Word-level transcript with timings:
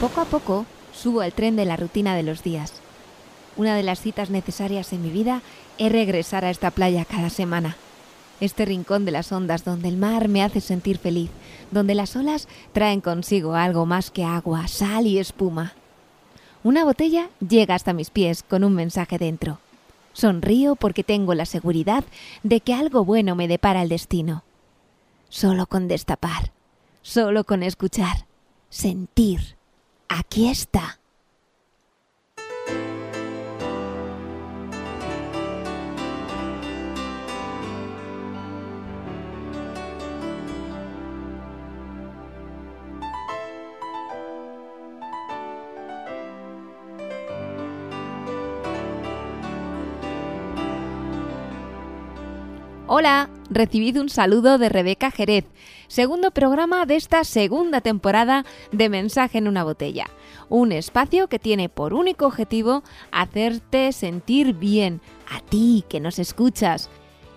Poco 0.00 0.22
a 0.22 0.24
poco 0.24 0.64
subo 0.94 1.20
al 1.20 1.34
tren 1.34 1.56
de 1.56 1.66
la 1.66 1.76
rutina 1.76 2.16
de 2.16 2.22
los 2.22 2.42
días. 2.42 2.72
Una 3.58 3.76
de 3.76 3.82
las 3.82 4.00
citas 4.00 4.30
necesarias 4.30 4.94
en 4.94 5.02
mi 5.02 5.10
vida 5.10 5.42
es 5.76 5.92
regresar 5.92 6.42
a 6.42 6.48
esta 6.48 6.70
playa 6.70 7.04
cada 7.04 7.28
semana. 7.28 7.76
Este 8.40 8.64
rincón 8.64 9.04
de 9.04 9.10
las 9.10 9.30
ondas 9.30 9.62
donde 9.62 9.88
el 9.88 9.98
mar 9.98 10.28
me 10.28 10.42
hace 10.42 10.62
sentir 10.62 10.96
feliz, 10.96 11.28
donde 11.70 11.94
las 11.94 12.16
olas 12.16 12.48
traen 12.72 13.02
consigo 13.02 13.54
algo 13.54 13.84
más 13.84 14.10
que 14.10 14.24
agua, 14.24 14.68
sal 14.68 15.06
y 15.06 15.18
espuma. 15.18 15.74
Una 16.64 16.84
botella 16.84 17.28
llega 17.46 17.74
hasta 17.74 17.92
mis 17.92 18.08
pies 18.08 18.42
con 18.42 18.64
un 18.64 18.74
mensaje 18.74 19.18
dentro. 19.18 19.58
Sonrío 20.14 20.76
porque 20.76 21.04
tengo 21.04 21.34
la 21.34 21.44
seguridad 21.44 22.04
de 22.42 22.60
que 22.60 22.72
algo 22.72 23.04
bueno 23.04 23.36
me 23.36 23.48
depara 23.48 23.82
el 23.82 23.90
destino. 23.90 24.44
Solo 25.28 25.66
con 25.66 25.88
destapar, 25.88 26.52
solo 27.02 27.44
con 27.44 27.62
escuchar, 27.62 28.24
sentir. 28.70 29.59
Aquí 30.10 30.48
está. 30.48 30.99
Hola, 52.92 53.30
recibid 53.50 54.00
un 54.00 54.08
saludo 54.08 54.58
de 54.58 54.68
Rebeca 54.68 55.12
Jerez, 55.12 55.44
segundo 55.86 56.32
programa 56.32 56.86
de 56.86 56.96
esta 56.96 57.22
segunda 57.22 57.80
temporada 57.80 58.44
de 58.72 58.88
Mensaje 58.88 59.38
en 59.38 59.46
una 59.46 59.62
botella, 59.62 60.08
un 60.48 60.72
espacio 60.72 61.28
que 61.28 61.38
tiene 61.38 61.68
por 61.68 61.94
único 61.94 62.26
objetivo 62.26 62.82
hacerte 63.12 63.92
sentir 63.92 64.54
bien, 64.54 65.00
a 65.30 65.40
ti 65.40 65.84
que 65.88 66.00
nos 66.00 66.18
escuchas. 66.18 66.90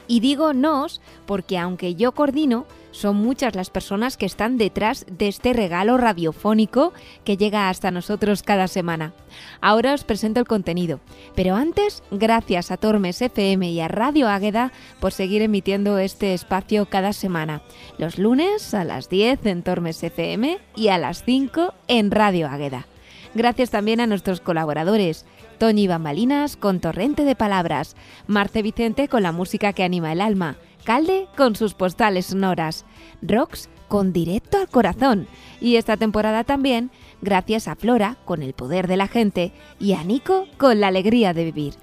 Y 0.08 0.22
digo 0.22 0.54
nos 0.54 1.02
porque 1.28 1.60
aunque 1.60 1.94
yo 1.94 2.14
coordino, 2.14 2.66
son 2.94 3.18
muchas 3.18 3.56
las 3.56 3.70
personas 3.70 4.16
que 4.16 4.26
están 4.26 4.58
detrás 4.58 5.06
de 5.10 5.28
este 5.28 5.52
regalo 5.52 5.98
radiofónico 5.98 6.94
que 7.26 7.36
llega 7.36 7.68
hasta 7.68 7.92
nosotros 7.92 8.44
cada 8.44 8.70
semana. 8.70 9.14
Ahora 9.60 9.94
os 9.94 10.06
presento 10.06 10.40
el 10.40 10.48
contenido, 10.48 11.02
pero 11.36 11.56
antes, 11.56 12.04
gracias 12.12 12.72
a 12.72 12.78
Tormes 12.78 13.22
FM 13.22 13.70
y 13.72 13.82
a 13.82 13.90
Radio 13.90 14.30
Águeda 14.30 14.72
por 15.02 15.12
seguir 15.12 15.42
emitiendo 15.42 15.98
este 15.98 16.34
espacio 16.34 16.86
cada 16.86 17.12
semana, 17.12 17.64
los 17.98 18.18
lunes 18.18 18.74
a 18.74 18.86
las 18.86 19.10
10 19.10 19.46
en 19.48 19.64
Tormes 19.64 20.02
FM 20.02 20.60
y 20.76 20.88
a 20.88 20.98
las 20.98 21.24
5 21.24 21.74
en 21.88 22.12
Radio 22.12 22.48
Águeda. 22.48 22.88
Gracias 23.36 23.72
también 23.72 24.00
a 24.00 24.08
nuestros 24.08 24.42
colaboradores, 24.42 25.26
Toñi 25.58 25.88
Bambalinas 25.88 26.56
con 26.56 26.80
Torrente 26.80 27.24
de 27.24 27.36
Palabras, 27.36 27.96
Marce 28.28 28.62
Vicente 28.62 29.08
con 29.08 29.24
la 29.24 29.32
música 29.32 29.74
que 29.74 29.84
anima 29.84 30.12
el 30.12 30.22
alma, 30.22 30.58
Calde 30.84 31.28
con 31.38 31.56
sus 31.56 31.74
postales 31.74 32.28
sonoras, 32.28 32.86
Rox 33.22 33.70
con 33.88 34.12
Directo 34.12 34.58
al 34.58 34.68
Corazón 34.68 35.28
y 35.62 35.78
esta 35.78 35.98
temporada 35.98 36.44
también 36.44 36.92
gracias 37.22 37.68
a 37.68 37.76
Flora 37.76 38.18
con 38.26 38.42
el 38.42 38.54
poder 38.54 38.88
de 38.88 38.98
la 38.98 39.08
gente 39.08 39.54
y 39.80 39.94
a 39.94 40.04
Nico 40.04 40.48
con 40.58 40.82
la 40.82 40.88
alegría 40.88 41.34
de 41.34 41.46
vivir. 41.46 41.76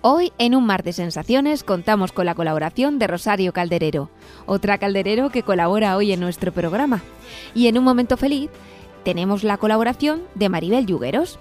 Hoy 0.00 0.32
en 0.38 0.54
un 0.54 0.64
mar 0.64 0.82
de 0.82 0.92
sensaciones 0.92 1.62
contamos 1.62 2.12
con 2.12 2.26
la 2.26 2.34
colaboración 2.34 2.98
de 2.98 3.06
Rosario 3.06 3.52
Calderero, 3.52 4.10
otra 4.46 4.78
calderero 4.78 5.30
que 5.30 5.42
colabora 5.42 5.96
hoy 5.96 6.12
en 6.12 6.20
nuestro 6.20 6.52
programa. 6.52 7.02
Y 7.54 7.66
en 7.66 7.78
un 7.78 7.84
momento 7.84 8.16
feliz 8.16 8.50
tenemos 9.04 9.44
la 9.44 9.58
colaboración 9.58 10.22
de 10.34 10.48
Maribel 10.48 10.86
Yugueros. 10.86 11.38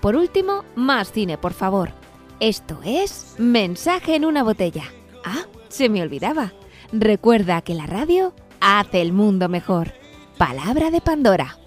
Por 0.00 0.16
último, 0.16 0.64
más 0.74 1.12
cine, 1.12 1.38
por 1.38 1.52
favor. 1.52 1.90
Esto 2.38 2.80
es 2.84 3.34
Mensaje 3.38 4.14
en 4.14 4.24
una 4.24 4.42
botella. 4.42 4.84
Ah, 5.24 5.46
se 5.76 5.90
me 5.90 6.00
olvidaba. 6.02 6.54
Recuerda 6.90 7.60
que 7.60 7.74
la 7.74 7.86
radio 7.86 8.32
hace 8.60 9.02
el 9.02 9.12
mundo 9.12 9.48
mejor. 9.50 9.92
Palabra 10.38 10.90
de 10.90 11.02
Pandora. 11.02 11.58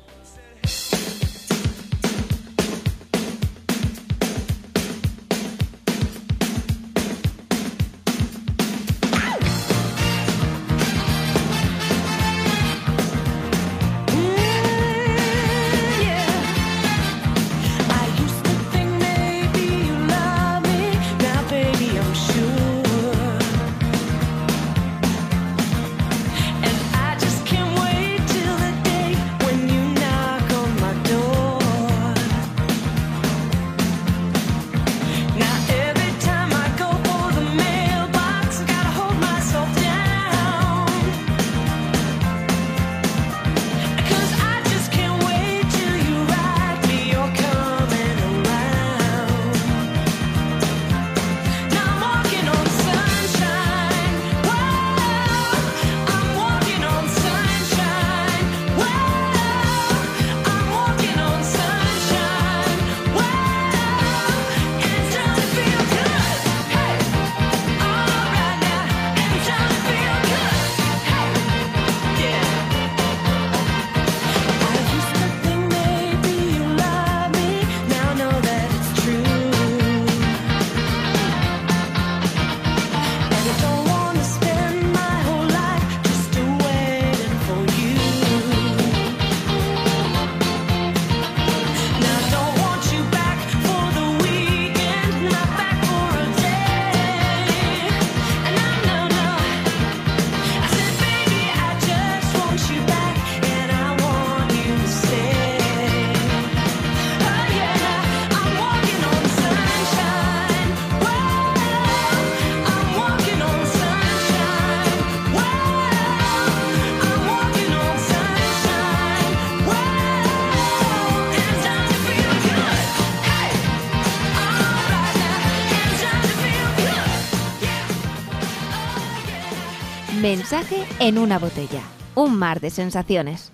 Mensaje 130.52 130.84
en 131.00 131.20
una 131.20 131.38
botella. 131.38 131.84
Un 132.16 132.36
mar 132.36 132.60
de 132.60 132.72
sensaciones. 132.72 133.52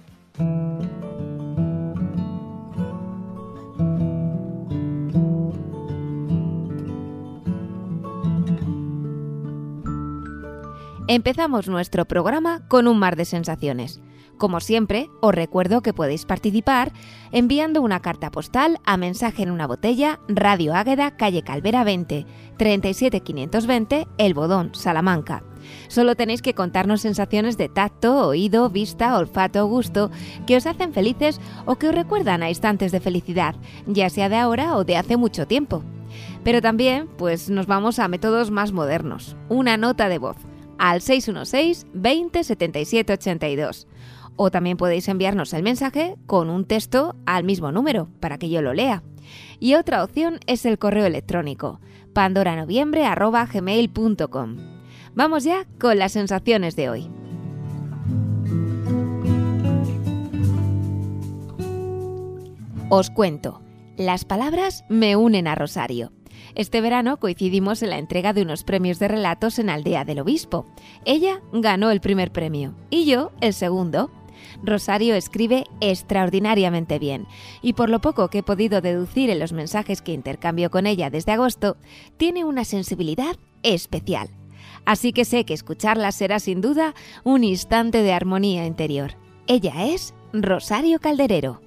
Empezamos 11.09 11.67
nuestro 11.67 12.05
programa 12.05 12.65
con 12.69 12.87
un 12.87 12.97
mar 12.97 13.17
de 13.17 13.25
sensaciones, 13.25 13.99
Como 14.37 14.61
siempre, 14.61 15.09
os 15.21 15.35
recuerdo 15.35 15.81
que 15.81 15.93
podéis 15.93 16.25
participar 16.25 16.93
enviando 17.33 17.81
una 17.81 18.01
carta 18.01 18.31
postal 18.31 18.79
a 18.85 18.95
mensaje 18.95 19.43
en 19.43 19.51
una 19.51 19.67
botella, 19.67 20.21
Radio 20.29 20.73
Águeda, 20.73 21.17
calle 21.17 21.41
Calvera 21.41 21.83
20, 21.83 22.25
37520, 22.57 24.07
El 24.17 24.33
Bodón, 24.33 24.73
Salamanca. 24.75 25.43
Solo 25.87 26.15
tenéis 26.15 26.41
que 26.41 26.53
contarnos 26.53 27.01
sensaciones 27.01 27.57
de 27.57 27.69
tacto, 27.69 28.27
oído, 28.27 28.69
vista, 28.69 29.17
olfato 29.17 29.65
o 29.65 29.67
gusto 29.67 30.11
que 30.45 30.57
os 30.57 30.65
hacen 30.65 30.93
felices 30.93 31.39
o 31.65 31.75
que 31.75 31.89
os 31.89 31.95
recuerdan 31.95 32.43
a 32.43 32.49
instantes 32.49 32.91
de 32.91 32.99
felicidad, 32.99 33.55
ya 33.85 34.09
sea 34.09 34.29
de 34.29 34.37
ahora 34.37 34.77
o 34.77 34.83
de 34.83 34.97
hace 34.97 35.17
mucho 35.17 35.47
tiempo. 35.47 35.83
Pero 36.43 36.61
también, 36.61 37.07
pues 37.17 37.49
nos 37.49 37.67
vamos 37.67 37.99
a 37.99 38.07
métodos 38.07 38.51
más 38.51 38.71
modernos. 38.71 39.35
Una 39.49 39.77
nota 39.77 40.09
de 40.09 40.17
voz 40.17 40.37
al 40.77 41.01
616 41.01 41.87
20 41.93 42.43
77 42.43 43.13
82 43.13 43.87
o 44.35 44.51
también 44.51 44.75
podéis 44.77 45.07
enviarnos 45.07 45.53
el 45.53 45.63
mensaje 45.63 46.17
con 46.25 46.49
un 46.49 46.65
texto 46.65 47.15
al 47.25 47.45
mismo 47.45 47.71
número 47.71 48.09
para 48.19 48.37
que 48.37 48.49
yo 48.49 48.61
lo 48.61 48.73
lea. 48.73 49.01
Y 49.59 49.75
otra 49.75 50.03
opción 50.03 50.39
es 50.45 50.65
el 50.65 50.77
correo 50.77 51.05
electrónico 51.05 51.79
pandoranoviembre.gmail.com. 52.13 54.74
Vamos 55.15 55.45
ya 55.45 55.65
con 55.79 55.97
las 55.97 56.11
sensaciones 56.11 56.75
de 56.75 56.89
hoy. 56.89 57.09
Os 62.89 63.09
cuento, 63.09 63.61
las 63.95 64.25
palabras 64.25 64.83
me 64.89 65.15
unen 65.15 65.47
a 65.47 65.55
Rosario. 65.55 66.11
Este 66.53 66.81
verano 66.81 67.17
coincidimos 67.17 67.81
en 67.81 67.91
la 67.91 67.97
entrega 67.97 68.33
de 68.33 68.41
unos 68.41 68.65
premios 68.65 68.99
de 68.99 69.07
relatos 69.07 69.57
en 69.57 69.69
Aldea 69.69 70.03
del 70.03 70.19
Obispo. 70.19 70.65
Ella 71.05 71.41
ganó 71.53 71.91
el 71.91 72.01
primer 72.01 72.31
premio 72.31 72.75
y 72.89 73.05
yo 73.05 73.31
el 73.39 73.53
segundo. 73.53 74.11
Rosario 74.63 75.15
escribe 75.15 75.63
extraordinariamente 75.79 76.99
bien, 76.99 77.25
y 77.61 77.73
por 77.73 77.89
lo 77.89 78.01
poco 78.01 78.29
que 78.29 78.39
he 78.39 78.43
podido 78.43 78.81
deducir 78.81 79.29
en 79.29 79.39
los 79.39 79.53
mensajes 79.53 80.01
que 80.01 80.13
intercambio 80.13 80.69
con 80.69 80.85
ella 80.85 81.09
desde 81.09 81.31
agosto, 81.31 81.77
tiene 82.17 82.43
una 82.43 82.65
sensibilidad 82.65 83.37
especial. 83.63 84.29
Así 84.85 85.13
que 85.13 85.25
sé 85.25 85.45
que 85.45 85.53
escucharla 85.53 86.11
será 86.11 86.39
sin 86.39 86.61
duda 86.61 86.93
un 87.23 87.43
instante 87.43 88.03
de 88.03 88.13
armonía 88.13 88.65
interior. 88.65 89.11
Ella 89.47 89.85
es 89.85 90.13
Rosario 90.33 90.99
Calderero. 90.99 91.61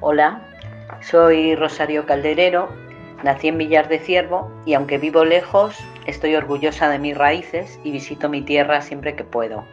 Hola, 0.00 0.40
soy 1.00 1.56
Rosario 1.56 2.06
Calderero, 2.06 2.68
nací 3.26 3.48
en 3.48 3.58
Villar 3.58 3.88
de 3.88 3.98
Ciervo 3.98 4.48
y 4.64 4.74
aunque 4.74 4.98
vivo 4.98 5.24
lejos, 5.24 5.76
estoy 6.06 6.36
orgullosa 6.36 6.88
de 6.88 7.00
mis 7.00 7.18
raíces 7.18 7.80
y 7.82 7.90
visito 7.90 8.28
mi 8.28 8.40
tierra 8.40 8.80
siempre 8.80 9.16
que 9.16 9.24
puedo. 9.24 9.64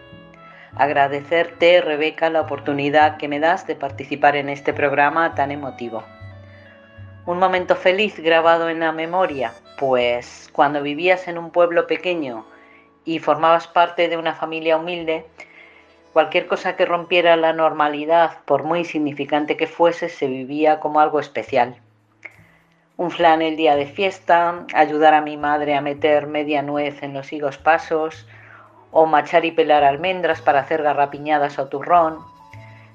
Agradecerte, 0.75 1.79
Rebeca, 1.81 2.31
la 2.31 2.41
oportunidad 2.41 3.17
que 3.17 3.27
me 3.27 3.39
das 3.39 3.67
de 3.67 3.75
participar 3.75 4.35
en 4.35 4.49
este 4.49 4.73
programa 4.73 5.35
tan 5.35 5.51
emotivo. 5.51 6.03
Un 7.27 7.37
momento 7.37 7.75
feliz 7.75 8.19
grabado 8.19 8.69
en 8.69 8.79
la 8.79 8.91
memoria, 8.91 9.53
pues 9.77 10.49
cuando 10.51 10.81
vivías 10.81 11.27
en 11.27 11.37
un 11.37 11.51
pueblo 11.51 11.85
pequeño 11.85 12.47
y 13.05 13.19
formabas 13.19 13.67
parte 13.67 14.09
de 14.09 14.17
una 14.17 14.33
familia 14.33 14.77
humilde, 14.77 15.27
Cualquier 16.11 16.45
cosa 16.45 16.75
que 16.75 16.85
rompiera 16.85 17.35
la 17.35 17.53
normalidad, 17.53 18.37
por 18.45 18.63
muy 18.63 18.79
insignificante 18.79 19.57
que 19.57 19.65
fuese, 19.65 20.09
se 20.09 20.27
vivía 20.27 20.79
como 20.79 20.99
algo 20.99 21.19
especial. 21.19 21.82
Un 22.95 23.09
flan 23.09 23.41
el 23.41 23.57
día 23.57 23.75
de 23.75 23.87
fiesta, 23.87 24.67
ayudar 24.71 25.15
a 25.15 25.21
mi 25.21 25.35
madre 25.35 25.75
a 25.75 25.81
meter 25.81 26.27
media 26.27 26.61
nuez 26.61 27.01
en 27.01 27.15
los 27.15 27.33
higos 27.33 27.57
pasos, 27.57 28.27
o 28.91 29.07
machar 29.07 29.45
y 29.45 29.51
pelar 29.51 29.83
almendras 29.83 30.41
para 30.41 30.59
hacer 30.59 30.83
garrapiñadas 30.83 31.57
o 31.57 31.65
turrón, 31.65 32.19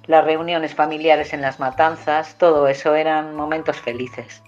las 0.06 0.24
reuniones 0.24 0.76
familiares 0.76 1.32
en 1.32 1.42
las 1.42 1.58
matanzas, 1.58 2.38
todo 2.38 2.68
eso 2.68 2.94
eran 2.94 3.34
momentos 3.34 3.80
felices. 3.80 4.40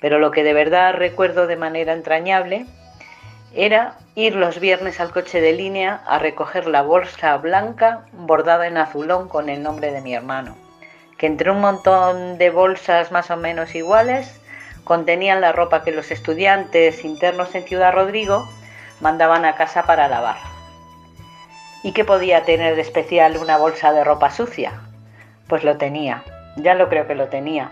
Pero 0.00 0.20
lo 0.20 0.30
que 0.30 0.44
de 0.44 0.54
verdad 0.54 0.94
recuerdo 0.94 1.48
de 1.48 1.56
manera 1.56 1.92
entrañable 1.92 2.64
era 3.52 3.98
ir 4.14 4.36
los 4.36 4.60
viernes 4.60 5.00
al 5.00 5.10
coche 5.10 5.40
de 5.40 5.54
línea 5.54 6.02
a 6.06 6.20
recoger 6.20 6.68
la 6.68 6.82
bolsa 6.82 7.36
blanca 7.38 8.06
bordada 8.12 8.68
en 8.68 8.76
azulón 8.76 9.28
con 9.28 9.48
el 9.48 9.60
nombre 9.60 9.90
de 9.90 10.00
mi 10.02 10.14
hermano, 10.14 10.56
que 11.18 11.26
entre 11.26 11.50
un 11.50 11.60
montón 11.60 12.38
de 12.38 12.50
bolsas 12.50 13.10
más 13.10 13.32
o 13.32 13.36
menos 13.36 13.74
iguales 13.74 14.40
contenían 14.84 15.40
la 15.40 15.52
ropa 15.52 15.82
que 15.82 15.92
los 15.92 16.10
estudiantes 16.10 17.04
internos 17.04 17.54
en 17.54 17.64
Ciudad 17.64 17.92
Rodrigo 17.92 18.48
mandaban 19.00 19.44
a 19.44 19.56
casa 19.56 19.84
para 19.84 20.08
lavar. 20.08 20.36
¿Y 21.82 21.92
qué 21.92 22.04
podía 22.04 22.44
tener 22.44 22.76
de 22.76 22.82
especial 22.82 23.36
una 23.36 23.56
bolsa 23.56 23.92
de 23.92 24.04
ropa 24.04 24.30
sucia? 24.30 24.80
Pues 25.48 25.64
lo 25.64 25.76
tenía, 25.76 26.22
ya 26.56 26.74
lo 26.74 26.88
creo 26.88 27.06
que 27.06 27.14
lo 27.14 27.28
tenía. 27.28 27.70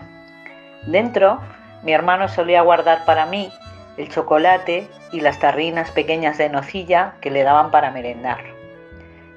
Dentro, 0.83 1.39
mi 1.83 1.93
hermano 1.93 2.27
solía 2.27 2.61
guardar 2.61 3.05
para 3.05 3.25
mí 3.25 3.51
el 3.97 4.09
chocolate 4.09 4.87
y 5.11 5.21
las 5.21 5.39
tarrinas 5.39 5.91
pequeñas 5.91 6.37
de 6.37 6.49
nocilla 6.49 7.13
que 7.21 7.31
le 7.31 7.43
daban 7.43 7.71
para 7.71 7.91
merendar. 7.91 8.43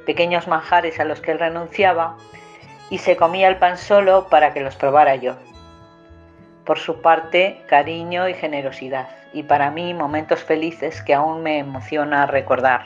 Pequeños 0.04 0.48
manjares 0.48 0.98
a 1.00 1.04
los 1.04 1.20
que 1.20 1.32
él 1.32 1.38
renunciaba 1.38 2.16
y 2.90 2.98
se 2.98 3.16
comía 3.16 3.48
el 3.48 3.56
pan 3.56 3.76
solo 3.76 4.28
para 4.28 4.52
que 4.52 4.60
los 4.60 4.76
probara 4.76 5.16
yo. 5.16 5.36
Por 6.66 6.80
su 6.80 7.00
parte, 7.00 7.62
cariño 7.68 8.28
y 8.28 8.34
generosidad, 8.34 9.08
y 9.32 9.44
para 9.44 9.70
mí 9.70 9.94
momentos 9.94 10.42
felices 10.42 11.00
que 11.00 11.14
aún 11.14 11.44
me 11.44 11.58
emociona 11.58 12.26
recordar. 12.26 12.82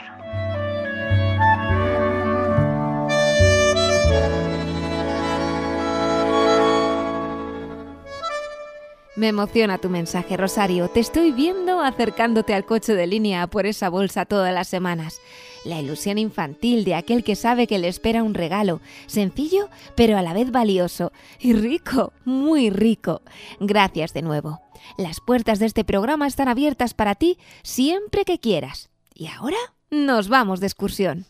Me 9.21 9.29
emociona 9.29 9.77
tu 9.77 9.91
mensaje, 9.91 10.39
Rosario. 10.39 10.89
Te 10.89 10.99
estoy 10.99 11.31
viendo 11.31 11.83
acercándote 11.83 12.55
al 12.55 12.65
coche 12.65 12.95
de 12.95 13.07
línea 13.07 13.47
por 13.49 13.67
esa 13.67 13.91
bolsa 13.91 14.25
todas 14.25 14.55
las 14.55 14.67
semanas. 14.67 15.21
La 15.67 15.79
ilusión 15.79 16.17
infantil 16.17 16.87
de 16.87 16.95
aquel 16.95 17.23
que 17.23 17.37
sabe 17.37 17.67
que 17.67 17.79
le 17.79 17.89
espera 17.89 18.23
un 18.23 18.33
regalo, 18.33 18.81
sencillo 19.05 19.69
pero 19.95 20.17
a 20.17 20.23
la 20.23 20.33
vez 20.33 20.51
valioso 20.51 21.13
y 21.39 21.53
rico, 21.53 22.15
muy 22.25 22.71
rico. 22.71 23.21
Gracias 23.61 24.15
de 24.15 24.23
nuevo. 24.23 24.63
Las 24.97 25.21
puertas 25.21 25.59
de 25.59 25.67
este 25.67 25.85
programa 25.85 26.27
están 26.27 26.49
abiertas 26.49 26.95
para 26.95 27.15
ti 27.15 27.37
siempre 27.63 28.25
que 28.25 28.39
quieras. 28.39 28.89
Y 29.13 29.27
ahora 29.27 29.59
nos 29.91 30.31
vamos 30.31 30.61
de 30.61 30.67
excursión. 30.67 31.27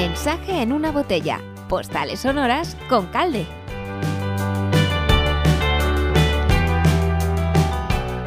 Mensaje 0.00 0.62
en 0.62 0.72
una 0.72 0.92
botella. 0.92 1.42
Postales 1.68 2.20
sonoras 2.20 2.74
con 2.88 3.08
Calde. 3.08 3.46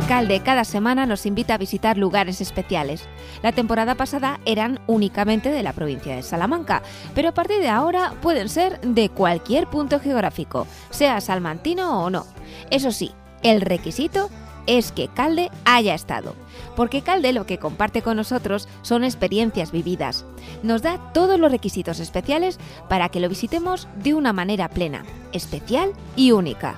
Calde 0.08 0.39
cada 0.42 0.65
semana 0.65 1.08
nos 1.08 1.25
invita 1.25 1.56
a 1.56 1.58
visitar 1.58 1.98
lugares 1.98 2.42
especiales. 2.42 3.10
La 3.42 3.53
temporada 3.53 3.96
pasada 3.96 4.39
eran 4.46 4.82
únicamente 4.86 5.50
de 5.50 5.63
la 5.63 5.74
provincia 5.74 6.15
de 6.15 6.22
Salamanca, 6.22 6.84
pero 7.15 7.30
a 7.30 7.34
partir 7.34 7.60
de 7.60 7.70
ahora 7.70 8.13
pueden 8.22 8.50
ser 8.50 8.80
de 8.82 9.10
cualquier 9.10 9.68
punto 9.68 10.00
geográfico, 10.00 10.68
sea 10.92 11.22
salmantino 11.22 12.03
o 12.03 12.12
no. 12.12 12.27
Eso 12.70 12.92
sí, 12.92 13.13
el 13.42 13.62
requisito 13.62 14.30
es 14.67 14.91
que 14.91 15.08
Calde 15.08 15.51
haya 15.65 15.93
estado, 15.93 16.36
porque 16.75 17.01
Calde 17.01 17.34
lo 17.34 17.46
que 17.46 17.58
comparte 17.58 18.01
con 18.01 18.17
nosotros 18.17 18.67
son 18.82 19.03
experiencias 19.03 19.72
vividas. 19.72 20.25
Nos 20.63 20.82
da 20.82 21.00
todos 21.13 21.39
los 21.39 21.51
requisitos 21.51 22.00
especiales 22.00 22.60
para 22.89 23.10
que 23.10 23.20
lo 23.20 23.29
visitemos 23.29 23.88
de 23.96 24.13
una 24.13 24.34
manera 24.34 24.70
plena, 24.70 25.03
especial 25.32 25.93
y 26.15 26.32
única. 26.32 26.75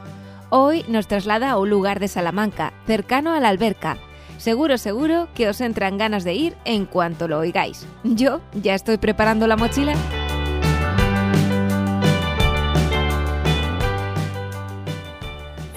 Hoy 0.49 0.85
nos 0.87 1.07
traslada 1.07 1.51
a 1.51 1.57
un 1.57 1.69
lugar 1.69 1.99
de 1.99 2.07
Salamanca, 2.07 2.73
cercano 2.85 3.33
a 3.33 3.39
la 3.39 3.49
alberca. 3.49 3.97
Seguro, 4.37 4.77
seguro 4.77 5.27
que 5.33 5.49
os 5.49 5.61
entran 5.61 5.97
ganas 5.97 6.23
de 6.23 6.33
ir 6.33 6.55
en 6.65 6.85
cuanto 6.85 7.27
lo 7.27 7.39
oigáis. 7.39 7.87
Yo 8.03 8.41
ya 8.53 8.75
estoy 8.75 8.97
preparando 8.97 9.47
la 9.47 9.57
mochila. 9.57 9.95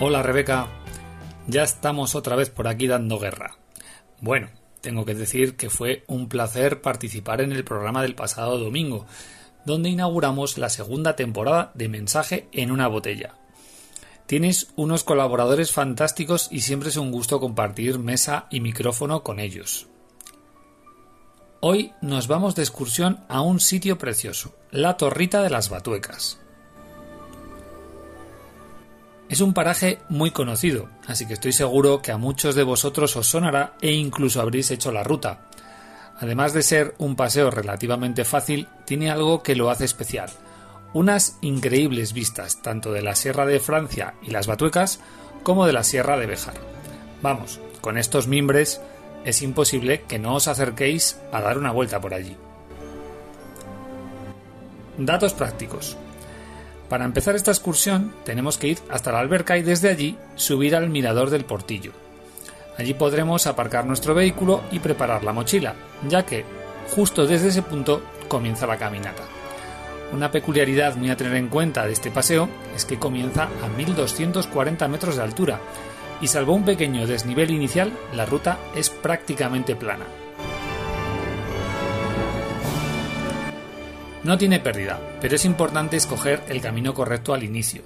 Hola 0.01 0.23
Rebeca, 0.23 0.69
ya 1.49 1.65
estamos 1.65 2.15
otra 2.15 2.37
vez 2.37 2.51
por 2.51 2.69
aquí 2.69 2.87
dando 2.87 3.19
guerra. 3.19 3.57
Bueno, 4.21 4.51
tengo 4.81 5.05
que 5.05 5.15
decir 5.15 5.57
que 5.57 5.71
fue 5.71 6.05
un 6.07 6.29
placer 6.29 6.81
participar 6.81 7.41
en 7.41 7.53
el 7.53 7.65
programa 7.65 8.03
del 8.03 8.15
pasado 8.15 8.59
domingo, 8.59 9.07
donde 9.65 9.89
inauguramos 9.89 10.59
la 10.59 10.69
segunda 10.69 11.17
temporada 11.17 11.73
de 11.75 11.89
Mensaje 11.89 12.49
en 12.53 12.71
una 12.71 12.87
botella. 12.87 13.35
Tienes 14.27 14.69
unos 14.77 15.05
colaboradores 15.05 15.73
fantásticos 15.73 16.49
y 16.53 16.61
siempre 16.61 16.91
es 16.91 16.97
un 16.99 17.11
gusto 17.11 17.41
compartir 17.41 17.99
mesa 17.99 18.47
y 18.51 18.61
micrófono 18.61 19.23
con 19.23 19.41
ellos. 19.41 19.89
Hoy 21.61 21.93
nos 22.03 22.29
vamos 22.29 22.55
de 22.55 22.63
excursión 22.63 23.25
a 23.29 23.41
un 23.41 23.59
sitio 23.59 23.99
precioso, 23.99 24.55
la 24.71 24.97
Torrita 24.99 25.43
de 25.43 25.51
las 25.51 25.71
Batuecas. 25.71 26.39
Es 29.29 29.41
un 29.41 29.53
paraje 29.53 29.99
muy 30.09 30.31
conocido, 30.31 30.89
así 31.07 31.27
que 31.27 31.35
estoy 31.35 31.53
seguro 31.53 32.01
que 32.01 32.13
a 32.13 32.19
muchos 32.19 32.55
de 32.55 32.63
vosotros 32.63 33.15
os 33.17 33.27
sonará 33.27 33.75
e 33.81 33.93
incluso 33.93 34.41
habréis 34.41 34.71
hecho 34.71 34.91
la 34.91 35.05
ruta. 35.05 35.41
Además 36.19 36.53
de 36.53 36.63
ser 36.63 36.95
un 36.99 37.15
paseo 37.15 37.51
relativamente 37.51 38.25
fácil, 38.25 38.69
tiene 38.85 39.11
algo 39.11 39.43
que 39.43 39.57
lo 39.57 39.71
hace 39.71 39.85
especial– 39.85 40.31
unas 40.93 41.39
increíbles 41.43 42.13
vistas 42.13 42.63
tanto 42.63 42.93
de 42.93 43.03
la 43.03 43.15
Sierra 43.15 43.47
de 43.47 43.61
Francia 43.61 44.15
y 44.23 44.31
las 44.31 44.47
Batuecas 44.47 45.01
como 45.43 45.67
de 45.67 45.73
la 45.73 45.85
Sierra 45.85 46.17
de 46.17 46.27
Béjar. 46.27 46.55
Vamos, 47.23 47.61
con 47.81 47.99
estos 47.99 48.27
mimbres 48.27 48.81
es 49.25 49.43
imposible 49.43 50.03
que 50.03 50.19
no 50.19 50.35
os 50.35 50.49
acerquéis 50.49 51.21
a 51.33 51.41
dar 51.41 51.59
una 51.59 51.73
vuelta 51.73 52.01
por 52.01 52.15
allí. 52.15 52.37
Datos 54.97 55.35
prácticos. 55.35 55.97
Para 56.89 57.05
empezar 57.05 57.37
esta 57.37 57.51
excursión 57.51 58.15
tenemos 58.25 58.57
que 58.57 58.69
ir 58.69 58.79
hasta 58.91 59.13
la 59.13 59.21
alberca 59.21 59.59
y 59.59 59.63
desde 59.63 59.91
allí 59.91 60.17
subir 60.37 60.75
al 60.75 60.89
mirador 60.89 61.31
del 61.31 61.45
portillo. 61.45 61.93
Allí 62.79 62.95
podremos 62.95 63.47
aparcar 63.47 63.85
nuestro 63.87 64.15
vehículo 64.15 64.63
y 64.71 64.79
preparar 64.79 65.25
la 65.25 65.33
mochila, 65.33 65.75
ya 66.09 66.25
que 66.25 66.45
justo 66.95 67.27
desde 67.27 67.49
ese 67.49 67.63
punto 67.63 68.03
comienza 68.29 68.67
la 68.67 68.79
caminata. 68.79 69.25
Una 70.13 70.31
peculiaridad 70.31 70.97
muy 70.97 71.11
a 71.11 71.17
tener 71.17 71.35
en 71.35 71.49
cuenta 71.49 71.85
de 71.85 71.93
este 71.93 72.11
paseo 72.11 72.49
es 72.75 72.85
que 72.87 72.99
comienza 72.99 73.49
a 73.63 73.69
1240 73.77 74.89
metros 74.89 75.17
de 75.17 75.23
altura 75.23 75.61
y 76.21 76.29
salvo 76.29 76.55
un 76.55 76.65
pequeño 76.65 77.07
desnivel 77.07 77.51
inicial, 77.51 77.93
la 78.15 78.25
ruta 78.25 78.59
es 78.75 78.89
prácticamente 78.91 79.77
plana. 79.77 80.07
No 84.25 84.37
tiene 84.37 84.59
pérdida, 84.59 84.99
pero 85.21 85.37
es 85.37 85.45
importante 85.45 85.97
escoger 85.97 86.43
el 86.49 86.61
camino 86.61 86.93
correcto 86.93 87.35
al 87.35 87.45
inicio. 87.45 87.83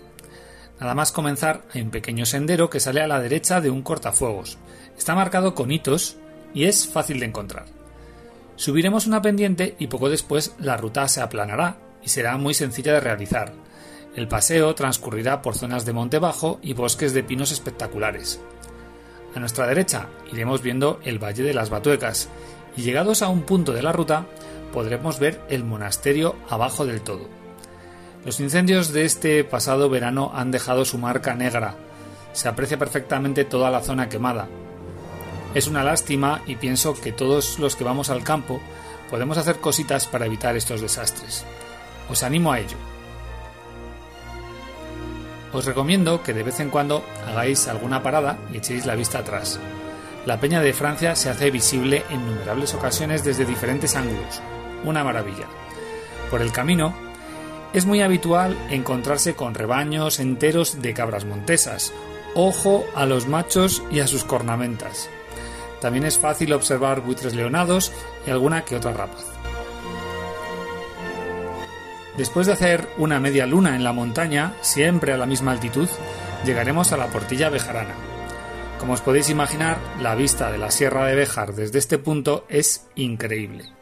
Nada 0.81 0.95
más 0.95 1.13
comenzar 1.13 1.63
hay 1.73 1.83
un 1.83 1.91
pequeño 1.91 2.27
sendero 2.27 2.71
que 2.71 2.81
sale 2.81 3.03
a 3.03 3.07
la 3.07 3.21
derecha 3.21 3.61
de 3.61 3.71
un 3.71 3.83
cortafuegos. 3.83 4.59
Está 4.97 5.15
marcado 5.15 5.55
con 5.55 5.71
hitos 5.71 6.17
y 6.55 6.65
es 6.65 6.89
fácil 6.89 7.21
de 7.21 7.27
encontrar. 7.27 7.67
Subiremos 8.57 9.07
una 9.07 9.23
pendiente 9.23 9.77
y 9.79 9.87
poco 9.89 10.09
después 10.09 10.55
la 10.59 10.77
ruta 10.77 11.07
se 11.09 11.21
aplanará 11.21 11.77
y 12.03 12.09
será 12.09 12.37
muy 12.39 12.55
sencilla 12.55 12.95
de 12.95 13.01
realizar. 13.01 13.53
El 14.17 14.29
paseo 14.29 14.75
transcurrirá 14.75 15.41
por 15.43 15.55
zonas 15.55 15.85
de 15.85 15.93
monte 15.93 16.19
bajo 16.19 16.59
y 16.63 16.75
bosques 16.75 17.15
de 17.15 17.23
pinos 17.23 17.53
espectaculares. 17.53 18.41
A 19.35 19.41
nuestra 19.41 19.67
derecha 19.67 20.09
iremos 20.33 20.63
viendo 20.63 21.01
el 21.05 21.19
Valle 21.19 21.43
de 21.43 21.55
las 21.55 21.71
Batuecas 21.71 22.29
y 22.77 22.83
llegados 22.83 23.23
a 23.23 23.29
un 23.29 23.43
punto 23.43 23.73
de 23.73 23.83
la 23.83 23.93
ruta 23.93 24.27
podremos 24.73 25.19
ver 25.19 25.41
el 25.49 25.65
monasterio 25.65 26.35
abajo 26.49 26.87
del 26.87 27.03
todo. 27.03 27.29
Los 28.25 28.41
incendios 28.41 28.93
de 28.93 29.05
este 29.05 29.45
pasado 29.45 29.91
verano 29.91 30.33
han 30.35 30.51
dejado 30.51 30.85
su 30.85 30.99
marca 30.99 31.35
negra. 31.35 31.75
Se 32.33 32.49
aprecia 32.49 32.79
perfectamente 32.79 33.45
toda 33.45 33.71
la 33.71 33.83
zona 33.83 34.09
quemada. 34.09 34.49
Es 35.55 35.67
una 35.67 35.85
lástima 35.85 36.43
y 36.47 36.57
pienso 36.57 36.95
que 36.95 37.13
todos 37.13 37.59
los 37.59 37.77
que 37.77 37.85
vamos 37.85 38.11
al 38.11 38.25
campo 38.25 38.61
podemos 39.11 39.39
hacer 39.39 39.57
cositas 39.57 40.07
para 40.07 40.27
evitar 40.27 40.57
estos 40.57 40.81
desastres. 40.81 41.45
Os 42.09 42.23
animo 42.23 42.53
a 42.53 42.61
ello. 42.61 42.77
Os 45.53 45.67
recomiendo 45.67 46.23
que 46.23 46.33
de 46.33 46.43
vez 46.43 46.61
en 46.61 46.71
cuando 46.71 47.05
hagáis 47.29 47.69
alguna 47.69 48.03
parada 48.03 48.39
y 48.53 48.57
echéis 48.57 48.87
la 48.87 48.95
vista 48.95 49.19
atrás. 49.19 49.61
La 50.25 50.39
Peña 50.39 50.63
de 50.63 50.73
Francia 50.73 51.17
se 51.17 51.29
hace 51.29 51.51
visible 51.51 52.05
en 52.09 52.21
innumerables 52.21 52.73
ocasiones 52.75 53.25
desde 53.25 53.45
diferentes 53.45 53.97
ángulos. 53.97 54.41
Una 54.85 55.05
maravilla. 55.05 55.47
Por 56.31 56.43
el 56.43 56.53
camino, 56.53 56.95
es 57.73 57.87
muy 57.87 58.03
habitual 58.03 58.57
encontrarse 58.71 59.35
con 59.35 59.55
rebaños 59.55 60.21
enteros 60.21 60.83
de 60.83 60.93
cabras 60.93 61.25
montesas. 61.25 61.93
Ojo 62.35 62.85
a 62.95 63.07
los 63.07 63.27
machos 63.27 63.83
y 63.91 64.01
a 64.01 64.07
sus 64.07 64.25
cornamentas. 64.25 65.09
También 65.81 66.05
es 66.05 66.19
fácil 66.19 66.53
observar 66.53 67.01
buitres 67.01 67.35
leonados 67.35 67.93
y 68.27 68.31
alguna 68.31 68.65
que 68.65 68.77
otra 68.77 68.93
rapaz. 68.93 69.25
Después 72.17 72.47
de 72.47 72.53
hacer 72.53 72.89
una 72.99 73.21
media 73.21 73.47
luna 73.47 73.75
en 73.75 73.85
la 73.85 73.93
montaña, 73.93 74.55
siempre 74.61 75.13
a 75.13 75.17
la 75.17 75.27
misma 75.27 75.53
altitud, 75.53 75.89
llegaremos 76.45 76.93
a 76.93 76.99
la 76.99 77.07
Portilla 77.07 77.49
Bejarana. 77.49 77.95
Como 78.79 78.93
os 78.93 79.01
podéis 79.01 79.31
imaginar, 79.31 79.79
la 80.01 80.15
vista 80.15 80.53
de 80.53 80.59
la 80.59 80.71
Sierra 80.71 81.07
de 81.07 81.15
Béjar 81.15 81.55
desde 81.55 81.79
este 81.79 81.99
punto 81.99 82.45
es 82.49 82.87
increíble. 82.97 83.82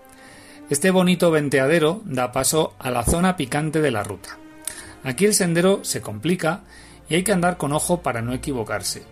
Este 0.70 0.92
bonito 0.92 1.32
venteadero 1.32 2.00
da 2.04 2.30
paso 2.30 2.74
a 2.78 2.92
la 2.92 3.02
zona 3.02 3.36
picante 3.36 3.80
de 3.80 3.90
la 3.90 4.04
ruta. 4.04 4.38
Aquí 5.02 5.26
el 5.26 5.34
sendero 5.34 5.84
se 5.84 6.00
complica 6.00 6.60
y 7.08 7.16
hay 7.16 7.24
que 7.24 7.32
andar 7.32 7.56
con 7.56 7.72
ojo 7.72 8.02
para 8.02 8.22
no 8.22 8.32
equivocarse. 8.32 9.02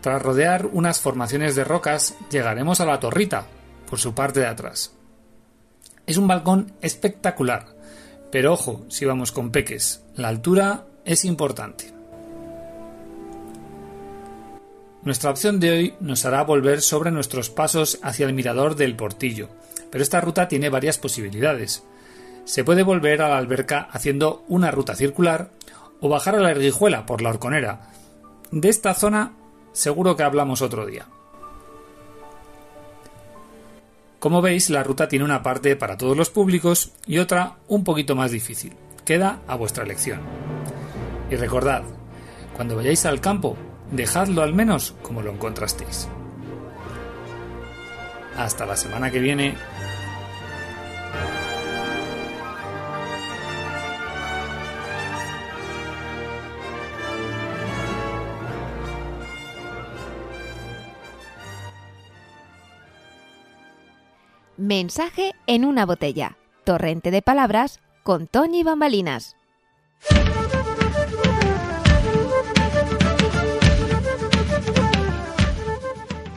Tras 0.00 0.20
rodear 0.20 0.66
unas 0.66 0.98
formaciones 0.98 1.54
de 1.54 1.62
rocas, 1.62 2.16
llegaremos 2.30 2.80
a 2.80 2.86
la 2.86 2.98
torrita, 2.98 3.46
por 3.88 4.00
su 4.00 4.14
parte 4.14 4.40
de 4.40 4.46
atrás. 4.46 4.92
Es 6.06 6.16
un 6.16 6.26
balcón 6.26 6.72
espectacular, 6.80 7.66
pero 8.32 8.52
ojo, 8.52 8.84
si 8.88 9.04
vamos 9.04 9.30
con 9.30 9.52
peques, 9.52 10.02
la 10.16 10.26
altura 10.26 10.86
es 11.04 11.24
importante. 11.24 11.92
Nuestra 15.02 15.30
opción 15.30 15.60
de 15.60 15.70
hoy 15.70 15.94
nos 16.00 16.24
hará 16.24 16.42
volver 16.42 16.82
sobre 16.82 17.12
nuestros 17.12 17.48
pasos 17.48 18.00
hacia 18.02 18.26
el 18.26 18.32
mirador 18.32 18.74
del 18.74 18.96
portillo, 18.96 19.48
pero 19.90 20.02
esta 20.02 20.20
ruta 20.20 20.48
tiene 20.48 20.68
varias 20.68 20.98
posibilidades. 20.98 21.84
Se 22.44 22.64
puede 22.64 22.82
volver 22.82 23.22
a 23.22 23.28
la 23.28 23.38
alberca 23.38 23.88
haciendo 23.90 24.44
una 24.48 24.70
ruta 24.70 24.94
circular 24.94 25.50
o 26.00 26.08
bajar 26.08 26.34
a 26.34 26.40
la 26.40 26.50
erguijuela 26.50 27.06
por 27.06 27.22
la 27.22 27.30
horconera. 27.30 27.90
De 28.50 28.68
esta 28.68 28.94
zona 28.94 29.32
seguro 29.72 30.16
que 30.16 30.22
hablamos 30.22 30.62
otro 30.62 30.86
día. 30.86 31.06
Como 34.18 34.42
veis, 34.42 34.68
la 34.70 34.82
ruta 34.82 35.06
tiene 35.06 35.24
una 35.24 35.42
parte 35.42 35.76
para 35.76 35.96
todos 35.96 36.16
los 36.16 36.30
públicos 36.30 36.92
y 37.06 37.18
otra 37.18 37.56
un 37.68 37.84
poquito 37.84 38.16
más 38.16 38.32
difícil. 38.32 38.74
Queda 39.04 39.40
a 39.46 39.54
vuestra 39.54 39.84
elección. 39.84 40.20
Y 41.30 41.36
recordad, 41.36 41.82
cuando 42.56 42.74
vayáis 42.74 43.06
al 43.06 43.20
campo, 43.20 43.56
dejadlo 43.92 44.42
al 44.42 44.54
menos 44.54 44.96
como 45.02 45.22
lo 45.22 45.30
encontrasteis. 45.30 46.08
Hasta 48.36 48.66
la 48.66 48.76
semana 48.76 49.10
que 49.10 49.20
viene. 49.20 49.54
Mensaje 64.58 65.36
en 65.46 65.64
una 65.64 65.86
botella. 65.86 66.36
Torrente 66.64 67.12
de 67.12 67.22
palabras 67.22 67.78
con 68.02 68.26
Toñi 68.26 68.64
Bambalinas. 68.64 69.36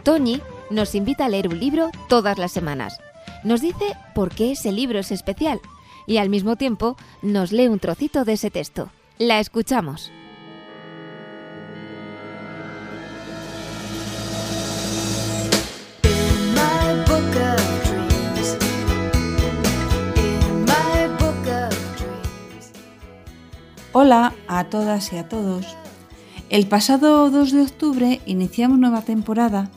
Toñi 0.03 0.39
nos 0.69 0.93
invita 0.93 1.25
a 1.25 1.29
leer 1.29 1.47
un 1.47 1.59
libro 1.59 1.89
todas 2.07 2.37
las 2.37 2.51
semanas. 2.51 2.99
Nos 3.43 3.59
dice 3.59 3.95
por 4.13 4.29
qué 4.29 4.51
ese 4.51 4.71
libro 4.71 4.99
es 4.99 5.11
especial 5.11 5.59
y 6.05 6.17
al 6.17 6.29
mismo 6.29 6.57
tiempo 6.57 6.97
nos 7.23 7.51
lee 7.51 7.69
un 7.69 7.79
trocito 7.79 8.23
de 8.23 8.33
ese 8.33 8.51
texto. 8.51 8.91
La 9.17 9.39
escuchamos. 9.39 10.11
Hola 23.93 24.33
a 24.48 24.63
todas 24.69 25.12
y 25.12 25.17
a 25.17 25.27
todos. 25.27 25.75
El 26.50 26.65
pasado 26.65 27.29
2 27.29 27.51
de 27.51 27.62
octubre 27.62 28.21
iniciamos 28.25 28.79
nueva 28.79 29.01
temporada 29.01 29.69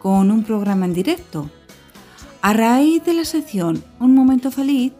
con 0.00 0.32
un 0.32 0.42
programa 0.42 0.86
en 0.86 0.92
directo. 0.92 1.48
A 2.42 2.52
raíz 2.52 3.04
de 3.04 3.14
la 3.14 3.24
sección 3.24 3.84
Un 4.00 4.12
Momento 4.12 4.50
Feliz, 4.50 4.92